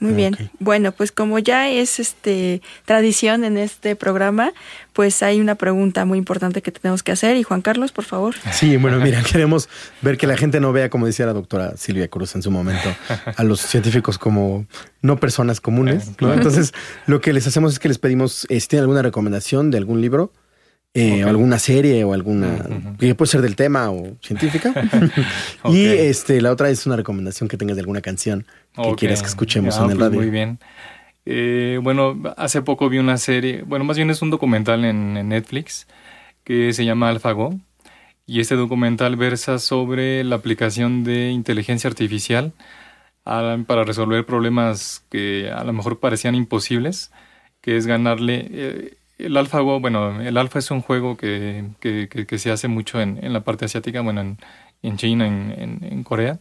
Muy 0.00 0.12
bien. 0.12 0.50
Bueno, 0.58 0.92
pues 0.92 1.12
como 1.12 1.38
ya 1.38 1.68
es 1.68 2.00
este 2.00 2.62
tradición 2.84 3.44
en 3.44 3.56
este 3.56 3.94
programa, 3.96 4.52
pues 4.92 5.22
hay 5.22 5.40
una 5.40 5.54
pregunta 5.54 6.04
muy 6.04 6.18
importante 6.18 6.62
que 6.62 6.72
tenemos 6.72 7.02
que 7.02 7.12
hacer 7.12 7.36
y 7.36 7.42
Juan 7.42 7.62
Carlos, 7.62 7.92
por 7.92 8.04
favor. 8.04 8.34
Sí, 8.52 8.76
bueno, 8.76 8.98
mira, 8.98 9.22
queremos 9.22 9.68
ver 10.00 10.16
que 10.16 10.26
la 10.26 10.36
gente 10.36 10.60
no 10.60 10.72
vea, 10.72 10.88
como 10.88 11.06
decía 11.06 11.26
la 11.26 11.32
doctora 11.32 11.76
Silvia 11.76 12.08
Cruz 12.08 12.34
en 12.34 12.42
su 12.42 12.50
momento, 12.50 12.88
a 13.36 13.42
los 13.44 13.60
científicos 13.60 14.18
como 14.18 14.66
no 15.02 15.18
personas 15.18 15.60
comunes. 15.60 16.12
¿no? 16.20 16.32
Entonces, 16.32 16.72
lo 17.06 17.20
que 17.20 17.32
les 17.32 17.46
hacemos 17.46 17.74
es 17.74 17.78
que 17.78 17.88
les 17.88 17.98
pedimos 17.98 18.46
si 18.48 18.60
tienen 18.68 18.82
alguna 18.82 19.02
recomendación 19.02 19.70
de 19.70 19.78
algún 19.78 20.00
libro, 20.00 20.32
eh, 20.94 21.24
o 21.24 21.28
alguna 21.28 21.58
serie 21.58 22.04
o 22.04 22.12
alguna, 22.14 22.56
que 22.98 23.14
puede 23.14 23.30
ser 23.30 23.42
del 23.42 23.56
tema 23.56 23.90
o 23.90 24.16
científica. 24.22 24.72
Y 25.66 25.84
este, 25.86 26.40
la 26.40 26.50
otra 26.52 26.70
es 26.70 26.86
una 26.86 26.96
recomendación 26.96 27.48
que 27.48 27.56
tengas 27.56 27.76
de 27.76 27.80
alguna 27.80 28.00
canción 28.00 28.46
que 28.74 28.94
quieras 28.96 29.20
que 29.22 29.28
escuchemos 29.28 29.76
Ah, 29.78 29.84
en 29.84 29.90
el 29.90 29.96
pues 29.98 30.08
radio. 30.08 30.20
Muy 30.20 30.30
bien. 30.30 30.58
Eh, 31.26 31.78
bueno, 31.82 32.20
hace 32.36 32.62
poco 32.62 32.88
vi 32.88 32.98
una 32.98 33.16
serie, 33.18 33.62
bueno, 33.66 33.84
más 33.84 33.96
bien 33.96 34.10
es 34.10 34.20
un 34.22 34.30
documental 34.30 34.84
en, 34.84 35.16
en 35.16 35.28
Netflix 35.30 35.86
que 36.44 36.72
se 36.72 36.84
llama 36.84 37.08
AlphaGo. 37.08 37.58
Y 38.26 38.40
este 38.40 38.54
documental 38.56 39.16
versa 39.16 39.58
sobre 39.58 40.24
la 40.24 40.36
aplicación 40.36 41.04
de 41.04 41.30
inteligencia 41.30 41.88
artificial 41.88 42.52
a- 43.24 43.58
para 43.66 43.84
resolver 43.84 44.24
problemas 44.26 45.04
que 45.10 45.50
a 45.50 45.62
lo 45.64 45.72
mejor 45.74 45.98
parecían 45.98 46.34
imposibles, 46.34 47.10
que 47.60 47.76
es 47.76 47.86
ganarle... 47.86 48.46
eh, 48.50 48.94
el 49.18 49.36
AlphaGo, 49.36 49.80
bueno, 49.80 50.20
el 50.20 50.36
Alpha 50.36 50.58
es 50.58 50.70
un 50.70 50.80
juego 50.80 51.16
que, 51.16 51.64
que, 51.80 52.08
que- 52.10 52.26
que 52.26 52.38
se 52.38 52.50
hace 52.50 52.68
mucho 52.68 53.00
en, 53.00 53.18
en 53.22 53.32
la 53.32 53.40
parte 53.44 53.64
asiática, 53.64 54.00
bueno, 54.00 54.20
en, 54.20 54.38
en 54.82 54.96
China, 54.96 55.26
en, 55.26 55.54
en- 55.56 55.78
en 55.92 56.02
Corea. 56.04 56.38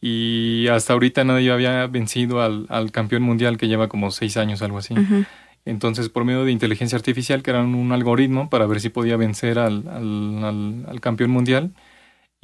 Y 0.00 0.68
hasta 0.68 0.92
ahorita 0.92 1.24
nadie 1.24 1.50
había 1.50 1.86
vencido 1.86 2.42
al, 2.42 2.66
al 2.68 2.90
campeón 2.92 3.22
mundial 3.22 3.56
que 3.56 3.68
lleva 3.68 3.88
como 3.88 4.10
seis 4.10 4.36
años, 4.36 4.60
algo 4.60 4.78
así. 4.78 4.92
Ujú. 4.94 5.24
Entonces, 5.64 6.10
por 6.10 6.24
medio 6.26 6.44
de 6.44 6.52
inteligencia 6.52 6.96
artificial, 6.96 7.42
que 7.42 7.50
era 7.50 7.62
un 7.62 7.90
algoritmo 7.90 8.50
para 8.50 8.66
ver 8.66 8.80
si 8.80 8.90
podía 8.90 9.16
vencer 9.16 9.58
al, 9.58 9.88
al- 9.88 10.44
al- 10.44 10.86
al 10.88 11.00
campeón 11.00 11.30
mundial. 11.30 11.72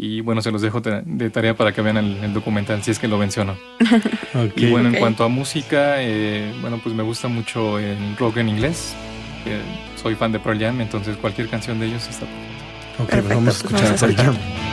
Y 0.02 0.22
bueno, 0.22 0.40
se 0.40 0.50
los 0.50 0.62
dejo 0.62 0.80
de, 0.80 1.28
tarea 1.28 1.54
para 1.54 1.72
que 1.72 1.82
vean 1.82 1.98
el, 1.98 2.16
el 2.24 2.32
documental, 2.32 2.82
si 2.82 2.90
es 2.92 2.98
que 2.98 3.08
lo 3.08 3.18
venció 3.18 3.42
o 3.42 3.44
no. 3.44 3.56
Ok. 4.34 4.52
Y 4.56 4.70
bueno, 4.70 4.88
Ok. 4.88 4.94
en 4.94 5.00
cuanto 5.00 5.24
a 5.24 5.28
música, 5.28 5.96
eh, 6.02 6.50
bueno, 6.62 6.80
pues 6.82 6.94
me 6.94 7.02
gusta 7.02 7.28
mucho 7.28 7.78
el 7.78 8.16
rock 8.16 8.38
en 8.38 8.48
inglés. 8.48 8.96
Que 9.44 9.60
soy 10.00 10.14
fan 10.14 10.32
de 10.32 10.38
Pearl 10.38 10.58
Jam, 10.58 10.80
entonces 10.80 11.16
cualquier 11.16 11.48
canción 11.48 11.78
de 11.78 11.86
ellos 11.86 12.06
está 12.08 12.26
perfecta. 12.26 13.02
Ok, 13.02 13.08
pues 13.08 13.08
Perfecto, 13.08 13.34
vamos 13.34 13.48
a 13.48 13.68
pues 13.68 13.74
escuchar 13.74 13.84
vamos 13.84 14.02
a 14.02 14.06
Pearl 14.06 14.16
Jam. 14.16 14.70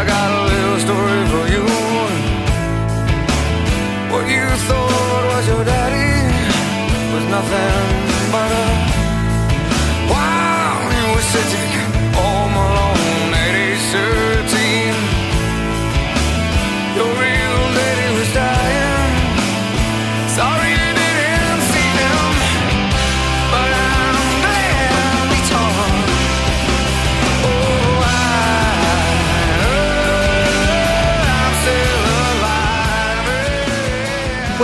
I 0.00 0.04
got 0.06 0.19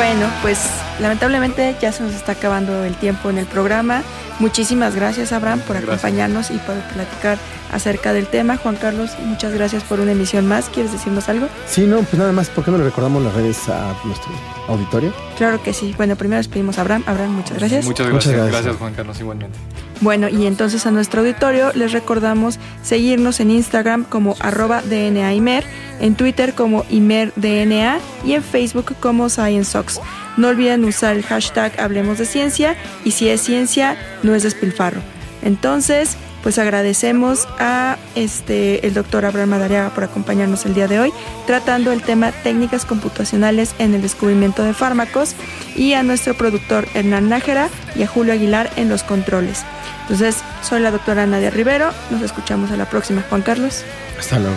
Bueno, 0.09 0.31
pues 0.41 0.61
lamentablemente 1.01 1.75
ya 1.81 1.91
se 1.91 2.05
nos 2.05 2.15
está 2.15 2.33
acabando 2.33 2.85
el 2.85 2.95
tiempo 2.95 3.29
en 3.29 3.39
el 3.39 3.47
programa. 3.47 4.05
Muchísimas 4.39 4.95
gracias, 4.95 5.33
Abraham, 5.33 5.59
por 5.59 5.75
Gracias. 5.75 5.89
acompañarnos 5.89 6.51
y 6.53 6.59
por 6.59 6.77
platicar 6.95 7.39
acerca 7.73 8.13
del 8.13 8.29
tema. 8.29 8.57
Juan 8.57 8.77
Carlos, 8.77 9.11
muchas 9.25 9.53
gracias 9.53 9.83
por 9.83 9.99
una 9.99 10.13
emisión 10.13 10.47
más. 10.47 10.69
¿Quieres 10.69 10.93
decirnos 10.93 11.29
algo? 11.29 11.49
Sí, 11.67 11.89
no, 11.89 12.03
pues 12.03 12.15
nada 12.15 12.31
más, 12.31 12.49
¿por 12.51 12.65
qué 12.65 12.71
no 12.71 12.79
le 12.79 12.85
recordamos 12.85 13.21
las 13.25 13.35
redes 13.35 13.69
a 13.69 13.97
nuestro 14.05 14.31
auditorio? 14.69 15.13
Claro 15.37 15.63
que 15.63 15.73
sí. 15.73 15.95
Bueno, 15.97 16.17
primero 16.17 16.39
despedimos 16.39 16.79
a 16.79 16.83
Abraham. 16.83 17.05
Abraham, 17.07 17.33
muchas 17.33 17.59
gracias. 17.59 17.85
Muchas 17.85 18.07
Muchas 18.07 18.33
gracias. 18.33 18.35
gracias. 18.35 18.63
gracias. 18.63 18.77
Juan 18.77 18.95
Carlos, 18.95 19.21
igualmente. 19.21 19.59
Bueno, 20.01 20.29
y 20.29 20.47
entonces 20.47 20.85
a 20.87 20.91
nuestro 20.91 21.21
auditorio 21.23 21.73
les 21.75 21.93
recordamos 21.93 22.59
seguirnos 22.83 23.41
en 23.41 23.51
Instagram 23.51 24.05
como 24.05 24.37
arroba 24.41 24.83
DNAImer, 24.83 25.65
en 26.01 26.15
Twitter 26.15 26.55
como 26.55 26.85
ImerDNA 26.91 27.99
y 28.25 28.35
en 28.35 28.43
Facebook 28.43 28.95
como 29.01 29.29
ScienceSox. 29.31 30.01
No 30.37 30.49
olviden 30.49 30.85
usar 30.85 31.17
el 31.17 31.23
hashtag 31.23 31.81
Hablemos 31.81 32.19
de 32.19 32.27
Ciencia 32.27 32.77
y 33.05 33.13
si 33.13 33.29
es 33.29 33.41
ciencia, 33.41 33.97
no 34.23 34.35
es 34.35 34.43
despilfarro. 34.43 35.01
Entonces, 35.43 36.17
pues 36.47 36.61
agradecemos 36.61 37.49
a 37.59 37.97
este 38.15 38.87
el 38.87 38.95
doctor 38.95 39.25
Abraham 39.25 39.49
Madariaga 39.49 39.91
por 39.91 40.05
acompañarnos 40.05 40.65
el 40.65 40.75
día 40.75 40.87
de 40.87 41.01
hoy, 41.01 41.13
tratando 41.45 41.91
el 41.91 42.03
tema 42.03 42.31
técnicas 42.31 42.85
computacionales 42.85 43.75
en 43.81 43.95
el 43.95 44.03
descubrimiento 44.03 44.63
de 44.63 44.73
fármacos, 44.73 45.35
y 45.75 45.95
a 45.95 46.05
nuestro 46.05 46.37
productor 46.37 46.87
Hernán 46.95 47.29
Nájera 47.31 47.69
y 47.97 48.05
a 48.05 48.07
Julio 48.07 48.33
Aguilar 48.33 48.71
en 48.77 48.89
los 48.89 49.03
controles. 49.03 49.65
Entonces, 50.03 50.37
soy 50.63 50.83
la 50.83 50.93
doctora 50.93 51.27
Nadia 51.27 51.51
Rivero, 51.51 51.91
nos 52.11 52.23
escuchamos 52.23 52.71
a 52.71 52.77
la 52.77 52.89
próxima. 52.89 53.25
Juan 53.29 53.43
Carlos. 53.43 53.83
Hasta 54.17 54.39
luego. 54.39 54.57